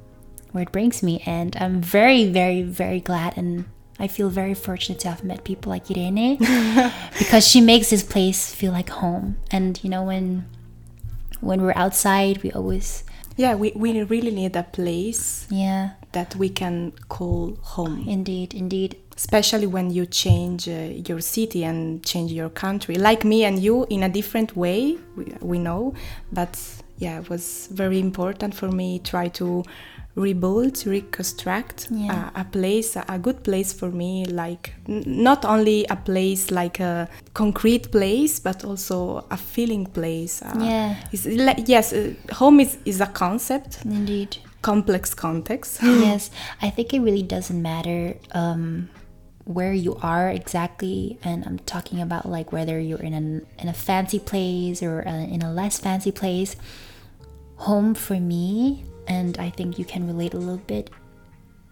where 0.53 0.63
it 0.63 0.73
brings 0.73 1.03
me. 1.03 1.23
And 1.27 1.55
I'm 1.61 1.83
very, 1.83 2.25
very, 2.33 2.63
very 2.63 3.01
glad 3.01 3.37
and 3.37 3.67
I 3.99 4.07
feel 4.09 4.29
very 4.29 4.55
fortunate 4.55 5.01
to 5.01 5.09
have 5.09 5.25
met 5.25 5.45
people 5.45 5.71
like 5.71 5.91
Irene 5.91 6.37
because 7.19 7.47
she 7.47 7.61
makes 7.61 7.91
this 7.91 8.03
place 8.05 8.55
feel 8.55 8.73
like 8.73 8.91
home. 8.91 9.37
And 9.51 9.79
you 9.83 9.91
know, 9.91 10.05
when 10.05 10.47
when 11.41 11.63
we're 11.63 11.77
outside, 11.77 12.43
we 12.43 12.51
always 12.53 13.05
Yeah, 13.37 13.55
we, 13.55 13.73
we 13.77 14.03
really 14.03 14.33
need 14.33 14.57
a 14.57 14.65
place 14.65 15.47
yeah, 15.51 15.91
that 16.13 16.35
we 16.37 16.49
can 16.49 16.93
call 17.09 17.57
home. 17.63 18.05
indeed, 18.09 18.53
indeed. 18.55 18.97
especially 19.17 19.67
when 19.67 19.91
you 19.91 20.07
change 20.07 20.69
uh, 20.69 20.73
your 21.09 21.21
city 21.21 21.65
and 21.65 22.05
change 22.05 22.31
your 22.33 22.51
country 22.51 22.95
like 22.97 23.25
me 23.25 23.45
and 23.45 23.59
you 23.59 23.85
in 23.91 24.03
a 24.05 24.09
different 24.09 24.51
way 24.57 24.97
we, 25.17 25.25
we 25.41 25.59
know 25.59 25.93
but 26.33 26.57
yeah 26.99 27.19
it 27.21 27.29
was 27.29 27.69
very 27.73 27.99
important 27.99 28.55
for 28.55 28.69
me 28.71 29.01
try 29.01 29.27
to 29.29 29.65
rebuild 30.19 30.77
reconstruct 30.87 31.89
Yeah. 31.91 32.31
a, 32.35 32.41
a 32.41 32.45
place 32.45 32.97
a, 32.97 33.05
a 33.09 33.19
good 33.19 33.43
place 33.45 33.73
for 33.73 33.91
me 33.91 34.25
like 34.43 34.75
n- 34.89 35.05
not 35.07 35.45
only 35.45 35.79
a 35.91 35.97
place 35.97 36.51
like 36.51 36.81
a 36.81 37.09
concrete 37.35 37.91
place 37.91 38.41
but 38.41 38.65
also 38.65 39.25
a 39.31 39.37
feeling 39.37 39.87
place 39.87 40.43
uh, 40.43 40.55
Yeah. 40.61 40.95
like, 41.47 41.69
yes 41.69 41.93
uh, 41.93 42.13
home 42.41 42.61
is, 42.61 42.77
is 42.85 43.01
a 43.01 43.07
concept 43.07 43.79
Indeed. 43.85 44.37
complex 44.63 45.15
context 45.15 45.79
yes, 45.83 46.31
I 46.63 46.71
think 46.71 46.93
it 46.95 47.01
really 47.01 47.23
doesn't 47.37 47.63
matter 47.63 48.15
um, 48.33 48.89
where 49.45 49.73
you 49.73 49.95
are 50.03 50.29
exactly, 50.29 51.17
and 51.25 51.43
I'm 51.47 51.59
talking 51.75 52.03
about 52.03 52.27
like 52.29 52.53
whether 52.53 52.79
you're 52.79 53.01
in 53.11 53.15
an 53.15 53.47
in 53.63 53.69
a 53.69 53.73
fancy 53.73 54.19
place 54.19 54.83
or 54.83 54.95
uh, 55.09 55.25
in 55.35 55.41
a 55.43 55.51
less 55.61 55.79
fancy 55.81 56.13
place. 56.13 56.53
Home 57.57 57.95
for 57.95 58.21
me, 58.21 58.85
and 59.09 59.37
I 59.39 59.51
think 59.51 59.79
you 59.79 59.85
can 59.85 60.07
relate 60.07 60.35
a 60.35 60.39
little 60.39 60.59
bit, 60.59 60.91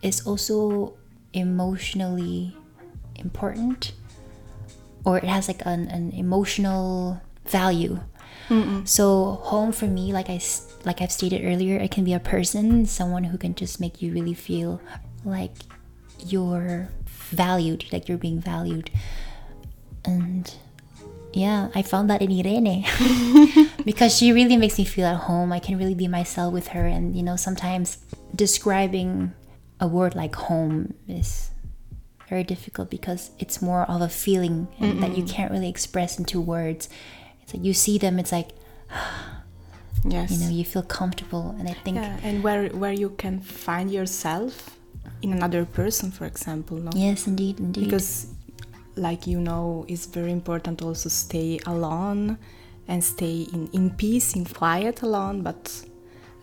is 0.03 0.27
also 0.27 0.95
emotionally 1.33 2.57
important, 3.17 3.93
or 5.05 5.19
it 5.19 5.25
has 5.25 5.47
like 5.49 5.63
an, 5.67 5.89
an 5.89 6.13
emotional 6.13 7.21
value. 7.47 8.01
So 8.85 9.41
home 9.43 9.73
for 9.73 9.87
me, 9.87 10.13
like 10.13 10.31
I 10.31 10.41
like 10.85 11.01
I've 11.03 11.11
stated 11.11 11.45
earlier, 11.45 11.79
it 11.79 11.91
can 11.91 12.05
be 12.05 12.13
a 12.13 12.21
person, 12.21 12.87
someone 12.87 13.25
who 13.25 13.39
can 13.39 13.55
just 13.57 13.81
make 13.81 14.01
you 14.01 14.13
really 14.13 14.35
feel 14.35 14.81
like 15.25 15.51
you're 16.25 16.89
valued, 17.33 17.93
like 17.93 18.09
you're 18.09 18.19
being 18.19 18.41
valued. 18.41 18.91
And 20.05 20.55
yeah, 21.37 21.69
I 21.75 21.83
found 21.83 22.09
that 22.09 22.23
in 22.23 22.33
Irene 22.33 22.85
because 23.85 24.17
she 24.17 24.33
really 24.33 24.57
makes 24.57 24.79
me 24.79 24.85
feel 24.85 25.05
at 25.07 25.19
home. 25.29 25.53
I 25.53 25.59
can 25.61 25.77
really 25.77 25.95
be 25.95 26.09
myself 26.09 26.53
with 26.53 26.69
her, 26.69 26.87
and 26.87 27.15
you 27.15 27.23
know, 27.23 27.37
sometimes 27.37 27.99
describing 28.35 29.35
a 29.79 29.87
word 29.87 30.15
like 30.15 30.35
home 30.35 30.95
is 31.07 31.51
very 32.29 32.43
difficult 32.43 32.89
because 32.91 33.31
it's 33.39 33.61
more 33.61 33.83
of 33.83 34.01
a 34.01 34.09
feeling 34.09 34.67
and 34.81 35.03
that 35.03 35.17
you 35.17 35.25
can't 35.25 35.53
really 35.53 35.69
express 35.69 36.19
into 36.19 36.41
words. 36.41 36.89
It's 37.43 37.53
like 37.55 37.63
you 37.63 37.75
see 37.75 37.99
them, 37.99 38.19
it's 38.19 38.33
like 38.33 38.51
yes 40.09 40.31
you 40.33 40.39
know 40.39 40.51
you 40.51 40.65
feel 40.65 40.83
comfortable, 40.83 41.55
and 41.59 41.69
I 41.69 41.75
think 41.85 41.97
Yeah, 41.97 42.17
and 42.23 42.43
where 42.43 42.69
where 42.71 42.93
you 42.93 43.11
can 43.11 43.41
find 43.41 43.91
yourself 43.91 44.77
in 45.23 45.33
another 45.33 45.65
person, 45.65 46.11
for 46.11 46.25
example, 46.25 46.77
no? 46.79 46.91
yes, 46.95 47.27
indeed, 47.27 47.59
indeed, 47.61 47.85
Because, 47.85 48.27
like 48.97 49.27
you 49.27 49.41
know, 49.41 49.85
it's 49.89 50.07
very 50.07 50.33
important 50.33 50.79
to 50.79 50.87
also 50.87 51.09
stay 51.09 51.59
alone 51.67 52.39
and 52.89 53.03
stay 53.05 53.47
in 53.53 53.69
in 53.73 53.91
peace, 53.91 54.35
in 54.37 54.45
quiet 54.45 55.03
alone. 55.03 55.43
But 55.43 55.85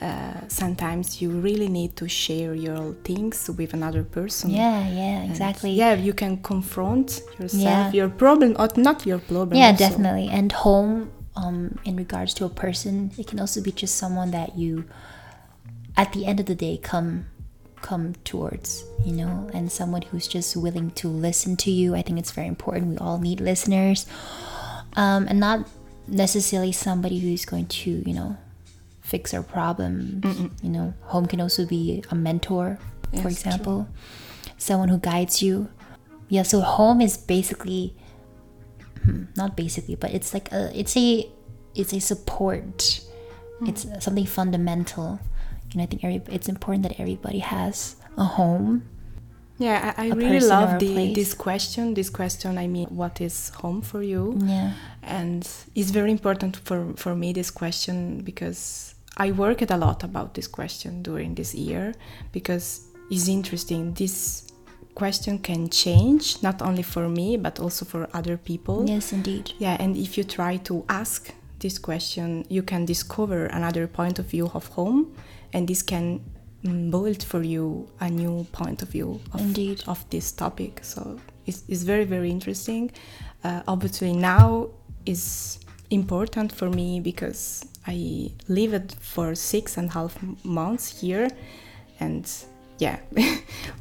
uh, 0.01 0.47
sometimes 0.49 1.21
you 1.21 1.29
really 1.31 1.69
need 1.69 1.95
to 1.95 2.07
share 2.09 2.53
your 2.53 2.93
things 3.03 3.49
with 3.57 3.73
another 3.73 4.03
person. 4.03 4.49
yeah, 4.49 4.87
yeah, 4.89 5.21
And, 5.21 5.29
exactly. 5.31 5.71
yeah, 5.71 5.93
you 5.93 6.13
can 6.13 6.41
confront 6.43 7.21
yourself, 7.39 7.63
Yeah. 7.63 7.91
your 7.93 8.09
problem, 8.09 8.55
or 8.59 8.67
not 8.75 9.05
your 9.05 9.19
problem. 9.19 9.57
yeah 9.57 9.71
also. 9.71 9.85
definitely 9.87 10.27
and 10.29 10.51
home 10.51 11.09
um 11.35 11.79
in 11.85 11.95
regards 11.95 12.33
to 12.35 12.45
a 12.45 12.49
person 12.49 13.11
it 13.17 13.25
can 13.27 13.39
also 13.39 13.59
be 13.61 13.71
just 13.71 13.95
someone 13.95 14.31
that 14.31 14.49
you 14.57 14.83
at 15.97 16.11
the 16.13 16.25
end 16.25 16.39
of 16.39 16.45
the 16.45 16.55
day 16.55 16.77
come 16.77 17.25
come 17.83 18.15
towards 18.23 18.83
you 19.05 19.11
know 19.11 19.49
and 19.53 19.69
someone 19.71 20.01
who's 20.09 20.27
just 20.27 20.55
willing 20.55 20.89
to 21.01 21.07
listen 21.11 21.55
to 21.57 21.69
you. 21.69 21.93
I 21.95 22.01
think 22.01 22.17
it's 22.17 22.31
very 22.31 22.47
important. 22.47 22.87
We 22.87 22.97
all 22.97 23.19
need 23.19 23.39
listeners. 23.41 24.07
Um 24.95 25.27
and 25.29 25.39
not 25.39 25.67
necessarily 26.07 26.71
somebody 26.71 27.19
who's 27.19 27.45
going 27.45 27.67
to 27.83 27.91
you 28.07 28.13
know 28.15 28.35
fix 29.01 29.33
our 29.35 29.43
problems 29.43 30.23
you 30.63 30.69
know 30.71 30.93
home 31.11 31.25
can 31.27 31.39
also 31.41 31.65
be 31.67 32.03
a 32.09 32.15
mentor 32.15 32.79
for 33.11 33.15
Yes, 33.15 33.21
true. 33.21 33.31
example. 33.31 33.77
Someone 34.57 34.89
who 34.89 34.97
guides 34.97 35.43
you. 35.43 35.67
Yeah 36.29 36.43
so 36.43 36.61
home 36.61 37.01
is 37.03 37.17
basically 37.17 37.93
hmm, 39.03 39.23
not 39.35 39.55
basically 39.59 39.95
but 39.99 40.09
it's 40.15 40.33
like 40.33 40.47
a 40.55 40.71
it's 40.73 40.95
a 40.97 41.27
it's 41.75 41.93
a 41.93 41.99
support. 41.99 43.01
It's 43.69 43.85
something 44.03 44.25
fundamental 44.27 45.19
and 45.73 45.81
i 45.81 45.85
think 45.85 46.03
every, 46.03 46.21
it's 46.33 46.47
important 46.47 46.83
that 46.83 46.99
everybody 46.99 47.39
has 47.39 47.95
a 48.17 48.23
home. 48.23 48.83
Yeah, 49.59 49.93
I 49.97 50.09
really 50.09 50.39
love 50.39 50.79
the, 50.79 51.13
this 51.13 51.33
question. 51.33 51.93
This 51.93 52.09
question, 52.09 52.57
I 52.57 52.67
mean, 52.67 52.87
what 52.87 53.21
is 53.21 53.49
home 53.49 53.81
for 53.81 54.01
you? 54.01 54.37
yeah. 54.43 54.73
And 55.03 55.47
it's 55.75 55.91
very 55.91 56.11
important 56.11 56.57
for, 56.57 56.93
for 56.95 57.15
me 57.15 57.33
this 57.33 57.51
question 57.51 58.21
because 58.21 58.95
i 59.17 59.31
worked 59.31 59.69
a 59.69 59.77
lot 59.77 60.03
about 60.03 60.33
this 60.33 60.47
question 60.47 61.03
during 61.03 61.35
this 61.35 61.53
year 61.53 61.93
because 62.31 62.87
it's 63.11 63.27
interesting. 63.27 63.93
This 63.93 64.47
question 64.95 65.37
can 65.39 65.69
change 65.69 66.41
not 66.41 66.61
only 66.61 66.83
for 66.83 67.07
me 67.09 67.37
but 67.37 67.59
also 67.59 67.85
for 67.85 68.09
other 68.13 68.37
people. 68.37 68.85
Yes 68.87 69.13
indeed. 69.13 69.51
Yeah 69.59 69.77
and 69.79 69.95
if 69.95 70.17
you 70.17 70.23
try 70.23 70.57
to 70.57 70.83
ask 70.89 71.31
this 71.59 71.77
question 71.77 72.45
you 72.49 72.63
can 72.63 72.85
discover 72.85 73.45
another 73.45 73.87
point 73.87 74.19
of 74.19 74.25
view 74.25 74.49
of 74.53 74.67
home 74.69 75.13
and 75.53 75.67
this 75.67 75.81
can 75.81 76.19
mm, 76.63 76.91
build 76.91 77.23
for 77.23 77.41
you 77.43 77.87
a 77.99 78.09
new 78.09 78.45
point 78.51 78.81
of 78.81 78.89
view 78.89 79.19
of, 79.33 79.41
Indeed. 79.41 79.83
of 79.87 80.07
this 80.09 80.31
topic 80.31 80.79
so 80.83 81.19
it's, 81.45 81.63
it's 81.67 81.83
very 81.83 82.05
very 82.05 82.29
interesting 82.29 82.91
uh, 83.43 83.61
obviously 83.67 84.13
now 84.13 84.69
is 85.05 85.59
important 85.89 86.51
for 86.51 86.69
me 86.69 86.99
because 86.99 87.65
i 87.87 88.29
lived 88.47 88.95
for 88.99 89.35
six 89.35 89.77
and 89.77 89.89
a 89.89 89.93
half 89.93 90.17
months 90.43 91.01
here 91.01 91.29
and 91.99 92.31
yeah 92.79 92.97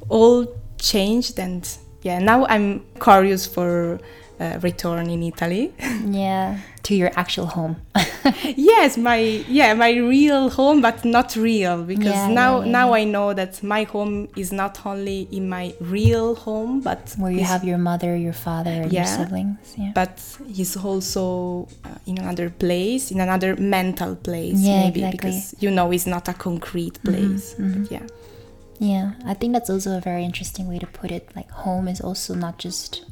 all 0.09 0.47
changed 0.79 1.39
and 1.39 1.79
yeah 2.03 2.19
now 2.19 2.45
i'm 2.47 2.85
curious 3.01 3.47
for 3.47 4.01
uh, 4.43 4.59
return 4.63 5.09
in 5.11 5.23
italy. 5.23 5.73
Yeah. 6.23 6.59
To 6.83 6.95
your 6.95 7.13
actual 7.15 7.47
home. 7.47 7.77
Yes 8.73 8.97
my 8.97 9.19
yeah 9.49 9.75
my 9.75 9.93
real 10.15 10.51
home 10.59 10.81
but 10.81 11.05
not 11.05 11.29
real 11.37 11.77
because 11.93 12.21
Yeah, 12.21 12.29
now 12.43 12.53
yeah, 12.59 12.65
yeah, 12.67 12.73
now 12.79 12.87
i 13.01 13.05
know 13.15 13.29
that 13.41 13.63
my 13.63 13.83
home 13.95 14.15
is 14.43 14.49
not 14.63 14.75
only 14.91 15.19
in 15.31 15.49
my 15.49 15.75
real 15.81 16.29
home 16.47 16.81
but 16.89 17.15
where 17.19 17.33
you 17.39 17.45
have 17.55 17.65
your 17.71 17.79
mother 17.79 18.13
your 18.27 18.33
father 18.47 18.77
your 18.97 19.07
siblings 19.19 19.59
yeah. 19.83 19.93
But 20.01 20.15
he's 20.57 20.75
also 20.77 21.25
uh, 21.85 22.11
in 22.11 22.19
another 22.19 22.49
place 22.65 23.05
in 23.15 23.21
another 23.21 23.57
mental 23.57 24.13
place 24.17 24.61
Yeah, 24.61 24.83
maybe 24.85 25.01
exactly. 25.01 25.31
Mm-hmm, 25.31 25.39
because 25.39 25.63
you 25.63 25.71
know 25.77 25.87
it's 25.95 26.07
not 26.07 26.25
a 26.29 26.35
concrete 26.35 26.97
place 27.09 27.45
But 27.59 27.91
yeah. 27.95 28.07
Yeah, 28.83 29.13
I 29.25 29.35
think 29.35 29.53
that's 29.53 29.71
also 29.71 29.97
a 29.97 30.01
very 30.01 30.25
interesting 30.25 30.67
way 30.69 30.79
to 30.81 30.87
put 31.01 31.11
it. 31.13 31.25
Like, 31.37 31.49
home 31.51 31.87
is 31.87 32.01
also 32.01 32.35
not 32.35 32.59
just 32.59 33.05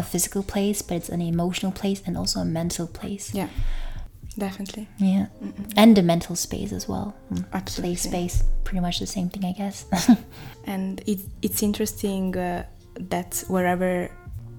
a 0.00 0.02
physical 0.02 0.42
place, 0.42 0.82
but 0.82 0.96
it's 0.96 1.08
an 1.10 1.20
emotional 1.20 1.72
place 1.72 2.02
and 2.06 2.16
also 2.16 2.40
a 2.40 2.44
mental 2.44 2.86
place. 2.86 3.34
Yeah, 3.34 3.48
definitely. 4.38 4.88
Yeah. 4.98 5.26
And 5.76 5.96
a 5.98 6.02
mental 6.02 6.36
space 6.36 6.72
as 6.72 6.88
well. 6.88 7.14
Mm. 7.32 7.44
Absolutely. 7.52 7.96
Play 7.96 8.10
space, 8.10 8.44
pretty 8.64 8.80
much 8.80 8.98
the 8.98 9.06
same 9.06 9.28
thing, 9.30 9.44
I 9.44 9.52
guess. 9.52 9.86
And 10.66 11.00
it, 11.06 11.20
it's 11.42 11.62
interesting 11.62 12.36
uh, 12.36 12.64
that 13.14 13.44
wherever 13.48 14.10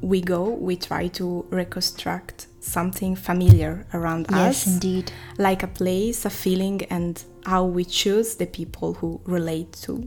we 0.02 0.20
go, 0.22 0.42
we 0.68 0.76
try 0.76 1.08
to 1.20 1.46
reconstruct 1.50 2.48
something 2.60 3.16
familiar 3.16 3.86
around 3.94 4.26
yes, 4.30 4.40
us, 4.40 4.68
Yes, 4.68 4.74
indeed. 4.74 5.12
like 5.38 5.64
a 5.64 5.68
place, 5.68 6.26
a 6.26 6.30
feeling, 6.30 6.82
and 6.90 7.24
how 7.46 7.64
we 7.66 7.84
choose 7.86 8.36
the 8.36 8.48
people 8.48 8.94
who 9.00 9.22
relate 9.26 9.72
to. 9.86 10.04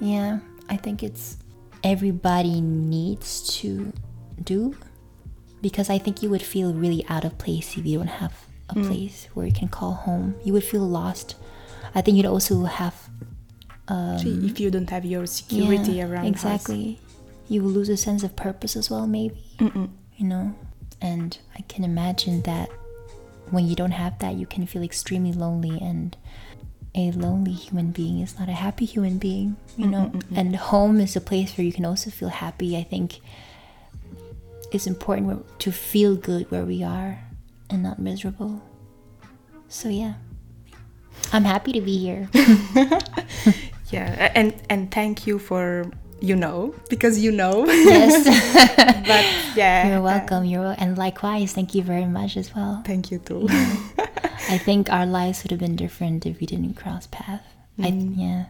Yeah, 0.00 0.38
I 0.68 0.76
think 0.76 1.02
it's 1.02 1.36
everybody 1.84 2.60
needs 2.60 3.30
to 3.60 3.92
do 4.44 4.76
because 5.60 5.90
I 5.90 5.98
think 5.98 6.22
you 6.22 6.30
would 6.30 6.42
feel 6.42 6.72
really 6.72 7.04
out 7.08 7.24
of 7.24 7.38
place 7.38 7.76
if 7.76 7.84
you 7.84 7.98
don't 7.98 8.08
have 8.08 8.32
a 8.68 8.74
mm. 8.74 8.86
place 8.86 9.28
where 9.34 9.46
you 9.46 9.52
can 9.52 9.68
call 9.68 9.92
home. 9.92 10.36
You 10.44 10.52
would 10.52 10.64
feel 10.64 10.86
lost. 10.86 11.36
I 11.94 12.00
think 12.00 12.16
you'd 12.16 12.26
also 12.26 12.64
have 12.64 13.08
um, 13.88 14.18
See, 14.18 14.46
if 14.46 14.60
you 14.60 14.70
don't 14.70 14.90
have 14.90 15.04
your 15.04 15.26
security 15.26 15.92
yeah, 15.92 16.06
around 16.06 16.26
us. 16.26 16.30
exactly. 16.30 17.00
You 17.48 17.62
will 17.62 17.70
lose 17.70 17.88
a 17.88 17.96
sense 17.96 18.22
of 18.22 18.36
purpose 18.36 18.76
as 18.76 18.90
well, 18.90 19.06
maybe. 19.06 19.42
Mm-mm. 19.58 19.90
You 20.16 20.26
know, 20.26 20.54
and 21.00 21.38
I 21.56 21.62
can 21.62 21.84
imagine 21.84 22.42
that 22.42 22.68
when 23.50 23.66
you 23.66 23.74
don't 23.74 23.92
have 23.92 24.18
that, 24.18 24.34
you 24.34 24.44
can 24.46 24.66
feel 24.66 24.82
extremely 24.82 25.32
lonely 25.32 25.78
and. 25.80 26.16
A 26.94 27.12
lonely 27.12 27.52
human 27.52 27.92
being 27.92 28.20
is 28.20 28.40
not 28.40 28.48
a 28.48 28.52
happy 28.52 28.84
human 28.84 29.18
being, 29.18 29.56
you 29.76 29.86
know. 29.86 30.10
And 30.34 30.56
home 30.56 31.00
is 31.00 31.14
a 31.14 31.20
place 31.20 31.56
where 31.56 31.64
you 31.64 31.72
can 31.72 31.84
also 31.84 32.10
feel 32.10 32.30
happy. 32.30 32.76
I 32.76 32.82
think 32.82 33.20
it's 34.70 34.86
important 34.86 35.44
to 35.60 35.72
feel 35.72 36.16
good 36.16 36.50
where 36.50 36.64
we 36.64 36.82
are 36.82 37.20
and 37.70 37.82
not 37.82 37.98
miserable. 37.98 38.62
So 39.68 39.88
yeah, 39.88 40.14
I'm 41.32 41.44
happy 41.44 41.72
to 41.72 41.80
be 41.80 41.98
here. 41.98 42.28
Yeah, 43.90 44.30
and 44.34 44.54
and 44.68 44.90
thank 44.90 45.26
you 45.26 45.38
for 45.38 45.90
you 46.20 46.36
know 46.36 46.74
because 46.90 47.18
you 47.18 47.32
know. 47.32 47.64
yes, 47.66 48.24
but 48.76 49.56
yeah, 49.56 49.88
you're 49.88 50.02
welcome. 50.02 50.44
You're 50.44 50.74
and 50.78 50.98
likewise, 50.98 51.52
thank 51.52 51.74
you 51.74 51.82
very 51.82 52.04
much 52.04 52.36
as 52.36 52.54
well. 52.54 52.82
thank 52.84 53.10
you 53.10 53.18
too. 53.18 53.48
I 54.50 54.58
think 54.58 54.90
our 54.90 55.06
lives 55.06 55.42
would 55.42 55.50
have 55.50 55.60
been 55.60 55.76
different 55.76 56.26
if 56.26 56.40
we 56.40 56.46
didn't 56.46 56.74
cross 56.74 57.06
path. 57.06 57.44
I 57.78 57.90
mm. 57.90 58.12
yeah, 58.16 58.46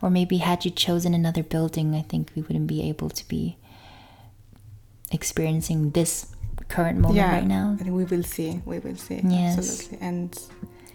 or 0.00 0.10
maybe 0.10 0.38
had 0.38 0.64
you 0.64 0.70
chosen 0.70 1.12
another 1.12 1.42
building, 1.42 1.94
I 1.94 2.02
think 2.02 2.30
we 2.36 2.42
wouldn't 2.42 2.68
be 2.68 2.88
able 2.88 3.10
to 3.10 3.26
be 3.28 3.56
experiencing 5.10 5.90
this 5.90 6.26
current 6.68 6.98
moment 6.98 7.16
yeah, 7.16 7.32
right 7.32 7.46
now. 7.46 7.76
we 7.84 8.04
will 8.04 8.22
see. 8.22 8.60
We 8.64 8.78
will 8.78 8.96
see. 8.96 9.20
Yes. 9.24 9.58
Absolutely. 9.58 10.06
And 10.06 10.38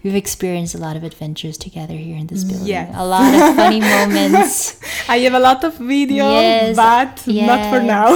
We've 0.04 0.14
experienced 0.14 0.74
a 0.74 0.78
lot 0.78 0.96
of 0.98 1.02
adventures 1.02 1.56
together 1.56 1.94
here 1.94 2.18
in 2.18 2.26
this 2.26 2.44
building. 2.44 2.66
Yes. 2.66 2.94
A 2.94 3.06
lot 3.06 3.32
of 3.34 3.56
funny 3.56 3.80
moments. 3.96 4.78
I 5.08 5.20
have 5.20 5.32
a 5.32 5.38
lot 5.38 5.64
of 5.64 5.78
video, 5.78 6.30
Yes, 6.30 6.76
but 6.76 7.26
not 7.26 7.72
for 7.72 7.82
now. 7.82 8.08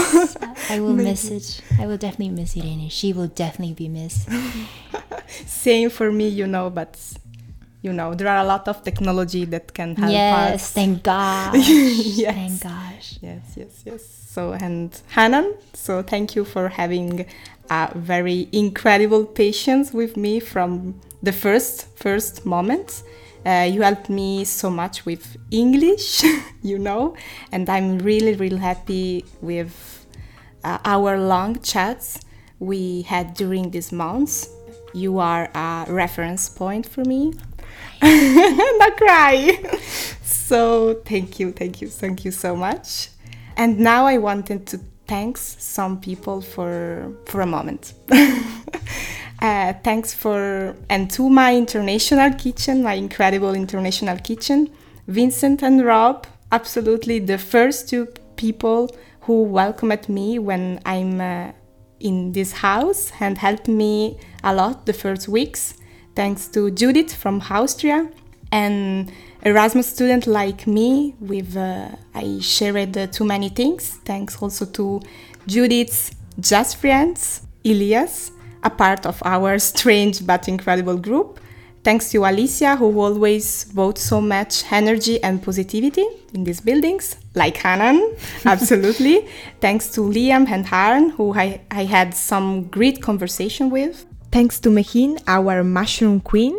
I 0.68 0.80
will 0.80 0.92
miss 0.92 1.30
it. 1.30 1.62
I 1.80 1.86
will 1.86 1.96
definitely 1.96 2.28
miss 2.28 2.54
Irene. 2.58 2.90
She 2.90 3.14
will 3.14 3.28
definitely 3.28 3.72
be 3.72 3.88
missed. 3.88 4.28
Same 5.46 5.88
for 5.88 6.12
me, 6.12 6.28
you 6.28 6.46
know, 6.46 6.68
but 6.68 7.00
you 7.82 7.92
know, 7.92 8.14
there 8.14 8.28
are 8.28 8.38
a 8.38 8.44
lot 8.44 8.66
of 8.68 8.82
technology 8.82 9.44
that 9.46 9.72
can 9.72 9.94
help 9.94 10.12
yes, 10.12 10.54
us. 10.54 10.72
thank 10.72 11.02
God. 11.12 11.54
Yes. 11.56 12.34
Thank 12.34 12.62
gosh. 12.62 13.18
Yes, 13.20 13.54
yes, 13.56 13.82
yes. 13.84 14.04
So, 14.30 14.52
and 14.52 15.00
Hanan, 15.14 15.54
so 15.74 16.02
thank 16.02 16.34
you 16.34 16.44
for 16.44 16.68
having 16.68 17.26
a 17.70 17.90
very 17.94 18.48
incredible 18.52 19.24
patience 19.24 19.92
with 19.92 20.16
me 20.16 20.40
from 20.40 21.00
the 21.22 21.32
first 21.32 21.86
first 21.96 22.44
moment. 22.44 23.02
Uh, 23.46 23.68
you 23.70 23.82
helped 23.82 24.10
me 24.10 24.44
so 24.44 24.68
much 24.68 25.06
with 25.06 25.36
English, 25.50 26.24
you 26.62 26.78
know, 26.78 27.16
and 27.52 27.68
I'm 27.70 27.98
really, 28.00 28.34
really 28.34 28.58
happy 28.58 29.24
with 29.40 30.06
uh, 30.64 30.78
our 30.84 31.18
long 31.18 31.60
chats 31.60 32.20
we 32.58 33.02
had 33.02 33.34
during 33.34 33.70
these 33.70 33.92
months. 33.92 34.48
You 34.92 35.18
are 35.18 35.48
a 35.54 35.86
reference 35.88 36.48
point 36.48 36.84
for 36.86 37.04
me. 37.04 37.32
Not 38.78 38.96
cry. 38.96 39.58
so 40.22 41.00
thank 41.04 41.40
you, 41.40 41.52
thank 41.52 41.80
you, 41.80 41.88
thank 41.88 42.24
you 42.24 42.30
so 42.30 42.54
much. 42.54 43.10
And 43.56 43.80
now 43.80 44.06
I 44.06 44.18
wanted 44.18 44.66
to 44.68 44.80
thanks 45.08 45.56
some 45.58 46.00
people 46.00 46.40
for 46.40 47.12
for 47.26 47.40
a 47.40 47.46
moment. 47.46 47.94
uh, 49.40 49.72
thanks 49.82 50.14
for 50.14 50.76
and 50.88 51.10
to 51.10 51.28
my 51.28 51.56
international 51.56 52.32
kitchen, 52.34 52.82
my 52.82 52.94
incredible 52.94 53.54
international 53.54 54.18
kitchen, 54.18 54.70
Vincent 55.08 55.62
and 55.62 55.84
Rob. 55.84 56.26
Absolutely, 56.52 57.18
the 57.18 57.38
first 57.38 57.88
two 57.88 58.06
people 58.36 58.88
who 59.22 59.42
welcomed 59.42 60.08
me 60.08 60.38
when 60.38 60.80
I'm 60.86 61.20
uh, 61.20 61.52
in 62.00 62.32
this 62.32 62.52
house 62.52 63.12
and 63.20 63.36
helped 63.36 63.68
me 63.68 64.18
a 64.44 64.54
lot 64.54 64.86
the 64.86 64.92
first 64.92 65.28
weeks. 65.28 65.74
Thanks 66.18 66.48
to 66.48 66.72
Judith 66.72 67.14
from 67.14 67.40
Austria 67.48 68.08
and 68.50 69.12
Erasmus 69.42 69.86
student 69.86 70.26
like 70.26 70.66
me. 70.66 71.14
With 71.20 71.56
uh, 71.56 71.90
I 72.12 72.40
shared 72.40 72.96
uh, 72.98 73.06
too 73.06 73.24
many 73.24 73.50
things. 73.50 74.00
Thanks 74.04 74.42
also 74.42 74.66
to 74.66 75.00
Judith's 75.46 76.10
just 76.40 76.78
friends, 76.78 77.42
Elias, 77.64 78.32
a 78.64 78.68
part 78.68 79.06
of 79.06 79.22
our 79.24 79.58
strange 79.70 80.26
but 80.26 80.48
incredible 80.48 80.96
group. 80.96 81.38
Thanks 81.84 82.10
to 82.10 82.24
Alicia, 82.24 82.74
who 82.74 82.98
always 83.00 83.62
votes 83.72 84.02
so 84.02 84.20
much 84.20 84.64
energy 84.72 85.22
and 85.22 85.40
positivity 85.40 86.04
in 86.34 86.42
these 86.42 86.60
buildings, 86.60 87.16
like 87.36 87.58
Hanan, 87.58 88.16
absolutely. 88.44 89.28
Thanks 89.60 89.92
to 89.92 90.00
Liam 90.00 90.48
and 90.48 90.66
Aaron, 90.72 91.10
who 91.10 91.32
I, 91.32 91.60
I 91.70 91.84
had 91.84 92.12
some 92.12 92.64
great 92.64 93.00
conversation 93.00 93.70
with. 93.70 94.04
Thanks 94.30 94.60
to 94.60 94.68
Mehin, 94.68 95.22
our 95.26 95.64
mushroom 95.64 96.20
queen. 96.20 96.56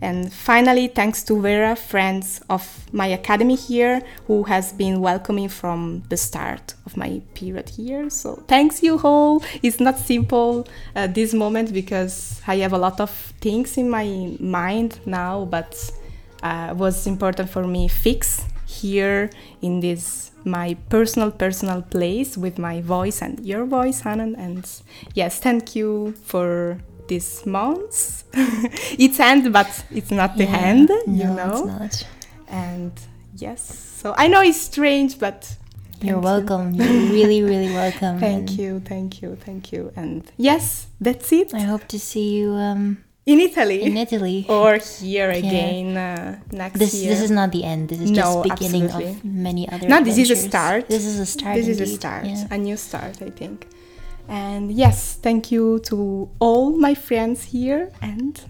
And 0.00 0.32
finally, 0.32 0.88
thanks 0.88 1.22
to 1.24 1.40
Vera, 1.40 1.74
friends 1.76 2.40
of 2.50 2.92
my 2.92 3.06
academy 3.06 3.54
here, 3.54 4.02
who 4.26 4.42
has 4.44 4.72
been 4.72 5.00
welcoming 5.00 5.48
from 5.48 6.02
the 6.08 6.16
start 6.16 6.74
of 6.84 6.96
my 6.96 7.22
period 7.34 7.70
here. 7.70 8.10
So 8.10 8.44
thanks 8.46 8.82
you 8.82 9.00
all. 9.02 9.42
It's 9.62 9.80
not 9.80 9.98
simple 9.98 10.68
at 10.94 11.14
this 11.14 11.32
moment 11.32 11.72
because 11.72 12.42
I 12.46 12.56
have 12.56 12.72
a 12.72 12.78
lot 12.78 13.00
of 13.00 13.10
things 13.40 13.78
in 13.78 13.88
my 13.88 14.36
mind 14.38 15.00
now, 15.06 15.46
but 15.46 15.90
uh, 16.42 16.74
was 16.76 17.06
important 17.06 17.48
for 17.48 17.66
me 17.66 17.88
fix 17.88 18.44
here 18.66 19.30
in 19.62 19.80
this 19.80 20.30
my 20.44 20.74
personal 20.88 21.30
personal 21.30 21.82
place 21.82 22.36
with 22.36 22.58
my 22.58 22.80
voice 22.80 23.22
and 23.22 23.44
your 23.44 23.64
voice, 23.66 24.00
Hanan. 24.02 24.34
And 24.36 24.68
yes, 25.14 25.38
thank 25.40 25.74
you 25.76 26.14
for 26.24 26.78
this 27.08 27.44
month 27.46 28.24
it's 28.98 29.20
end, 29.20 29.52
but 29.52 29.84
it's 29.90 30.10
not 30.10 30.36
the 30.38 30.46
Yeah, 30.46 30.56
end, 30.68 30.88
you 31.06 31.28
no, 31.28 31.34
know. 31.34 31.50
It's 31.50 31.62
not. 31.64 32.06
And 32.48 32.92
yes, 33.34 33.62
so 33.62 34.14
I 34.16 34.28
know 34.28 34.42
it's 34.42 34.60
strange, 34.60 35.18
but 35.18 35.56
You're 36.00 36.20
thank 36.20 36.34
you. 36.34 36.46
welcome. 36.46 36.72
You're 36.74 36.98
really, 37.00 37.42
really 37.42 37.70
welcome. 37.70 38.18
Thank 38.18 38.50
and 38.50 38.58
you, 38.58 38.80
thank 38.80 39.22
you, 39.22 39.36
thank 39.36 39.72
you. 39.72 39.92
And 39.96 40.30
yes, 40.36 40.88
that's 41.00 41.32
it. 41.32 41.54
I 41.54 41.60
hope 41.60 41.86
to 41.88 41.98
see 41.98 42.36
you 42.36 42.52
um, 42.54 43.04
In 43.26 43.40
Italy. 43.40 43.82
in 43.82 43.96
Italy. 43.96 44.44
or 44.48 44.76
here 45.00 45.30
again 45.30 45.96
uh, 45.96 46.38
next 46.52 46.78
this 46.78 46.92
year. 46.94 47.08
this 47.10 47.22
is 47.22 47.30
not 47.30 47.52
the 47.52 47.64
end. 47.64 47.88
This 47.88 48.00
is 48.00 48.10
No, 48.10 48.16
just 48.20 48.42
beginning 48.50 48.84
absolutely. 48.84 49.12
of 49.12 49.24
many 49.24 49.68
other. 49.72 49.88
no, 49.88 50.02
this 50.04 50.18
is 50.18 50.30
a 50.30 50.36
start. 50.36 50.88
This 50.88 51.06
is 51.06 51.18
a 51.18 51.26
start. 51.26 51.56
This 51.56 51.68
is 51.68 51.80
a 51.80 51.86
start, 51.86 52.26
Yeah. 52.26 52.46
a 52.50 52.58
new 52.58 52.76
start, 52.76 53.22
I 53.22 53.30
think. 53.30 53.66
And 54.28 54.70
yes, 54.72 55.14
thank 55.26 55.50
you 55.50 55.78
to 55.90 56.28
all 56.38 56.70
my 56.86 56.94
friends 56.94 57.44
here. 57.44 57.90
And 58.02 58.40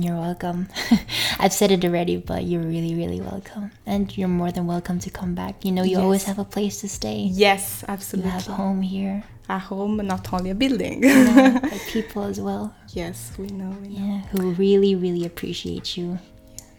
You're 0.00 0.16
welcome. 0.16 0.68
I've 1.38 1.52
said 1.52 1.70
it 1.70 1.84
already, 1.84 2.16
but 2.16 2.44
you're 2.44 2.62
really, 2.62 2.94
really 2.94 3.20
welcome. 3.20 3.70
And 3.84 4.16
you're 4.16 4.28
more 4.28 4.50
than 4.50 4.66
welcome 4.66 4.98
to 5.00 5.10
come 5.10 5.34
back. 5.34 5.64
You 5.64 5.72
know, 5.72 5.82
you 5.82 5.98
always 5.98 6.24
have 6.24 6.38
a 6.38 6.44
place 6.44 6.80
to 6.80 6.88
stay. 6.88 7.28
yes, 7.30 7.84
absolutely. 7.88 8.30
You 8.30 8.38
have 8.38 8.46
home 8.46 8.80
here. 8.82 9.24
a 9.48 9.58
home, 9.58 9.96
not 9.98 10.32
only 10.32 10.50
a 10.50 10.54
building. 10.54 11.00
Know, 11.00 11.60
like 11.62 11.86
people 11.88 12.22
as 12.24 12.40
well. 12.40 12.74
yes, 12.88 13.32
we 13.38 13.48
know, 13.48 13.76
we 13.82 13.88
know. 13.88 14.06
Yeah, 14.06 14.20
who 14.30 14.52
really, 14.52 14.94
really 14.94 15.26
appreciate 15.26 15.96
you. 15.96 16.18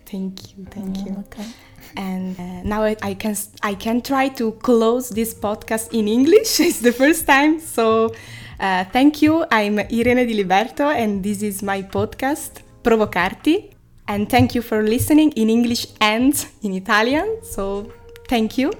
Thank 0.05 0.57
you, 0.57 0.65
thank 0.71 0.97
You're 0.97 1.07
you. 1.07 1.13
welcome. 1.13 1.53
And 1.97 2.39
uh, 2.39 2.63
now 2.63 2.83
I, 2.83 2.95
I 3.01 3.13
can 3.13 3.35
I 3.61 3.75
can 3.75 4.01
try 4.01 4.29
to 4.29 4.53
close 4.53 5.09
this 5.09 5.33
podcast 5.33 5.93
in 5.93 6.07
English. 6.07 6.59
it's 6.67 6.79
the 6.79 6.91
first 6.91 7.27
time, 7.27 7.59
so 7.59 8.13
uh, 8.59 8.85
thank 8.85 9.21
you. 9.21 9.45
I'm 9.51 9.77
Irene 9.79 10.25
Di 10.25 10.33
Liberto, 10.43 10.85
and 10.93 11.21
this 11.23 11.43
is 11.43 11.61
my 11.61 11.81
podcast 11.83 12.61
Provocarti. 12.83 13.71
And 14.07 14.29
thank 14.29 14.53
you 14.53 14.61
for 14.61 14.83
listening 14.83 15.31
in 15.31 15.49
English 15.49 15.87
and 16.01 16.33
in 16.61 16.73
Italian. 16.73 17.39
So 17.41 17.91
thank 18.27 18.57
you, 18.57 18.73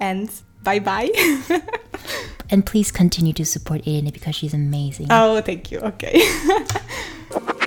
and 0.00 0.30
bye 0.62 0.78
bye. 0.78 1.10
And 2.48 2.64
please 2.64 2.92
continue 2.92 3.32
to 3.32 3.44
support 3.44 3.86
Irene 3.86 4.10
because 4.10 4.36
she's 4.36 4.54
amazing. 4.54 5.08
Oh, 5.10 5.40
thank 5.40 5.72
you. 5.72 5.80
Ok. 5.80 6.14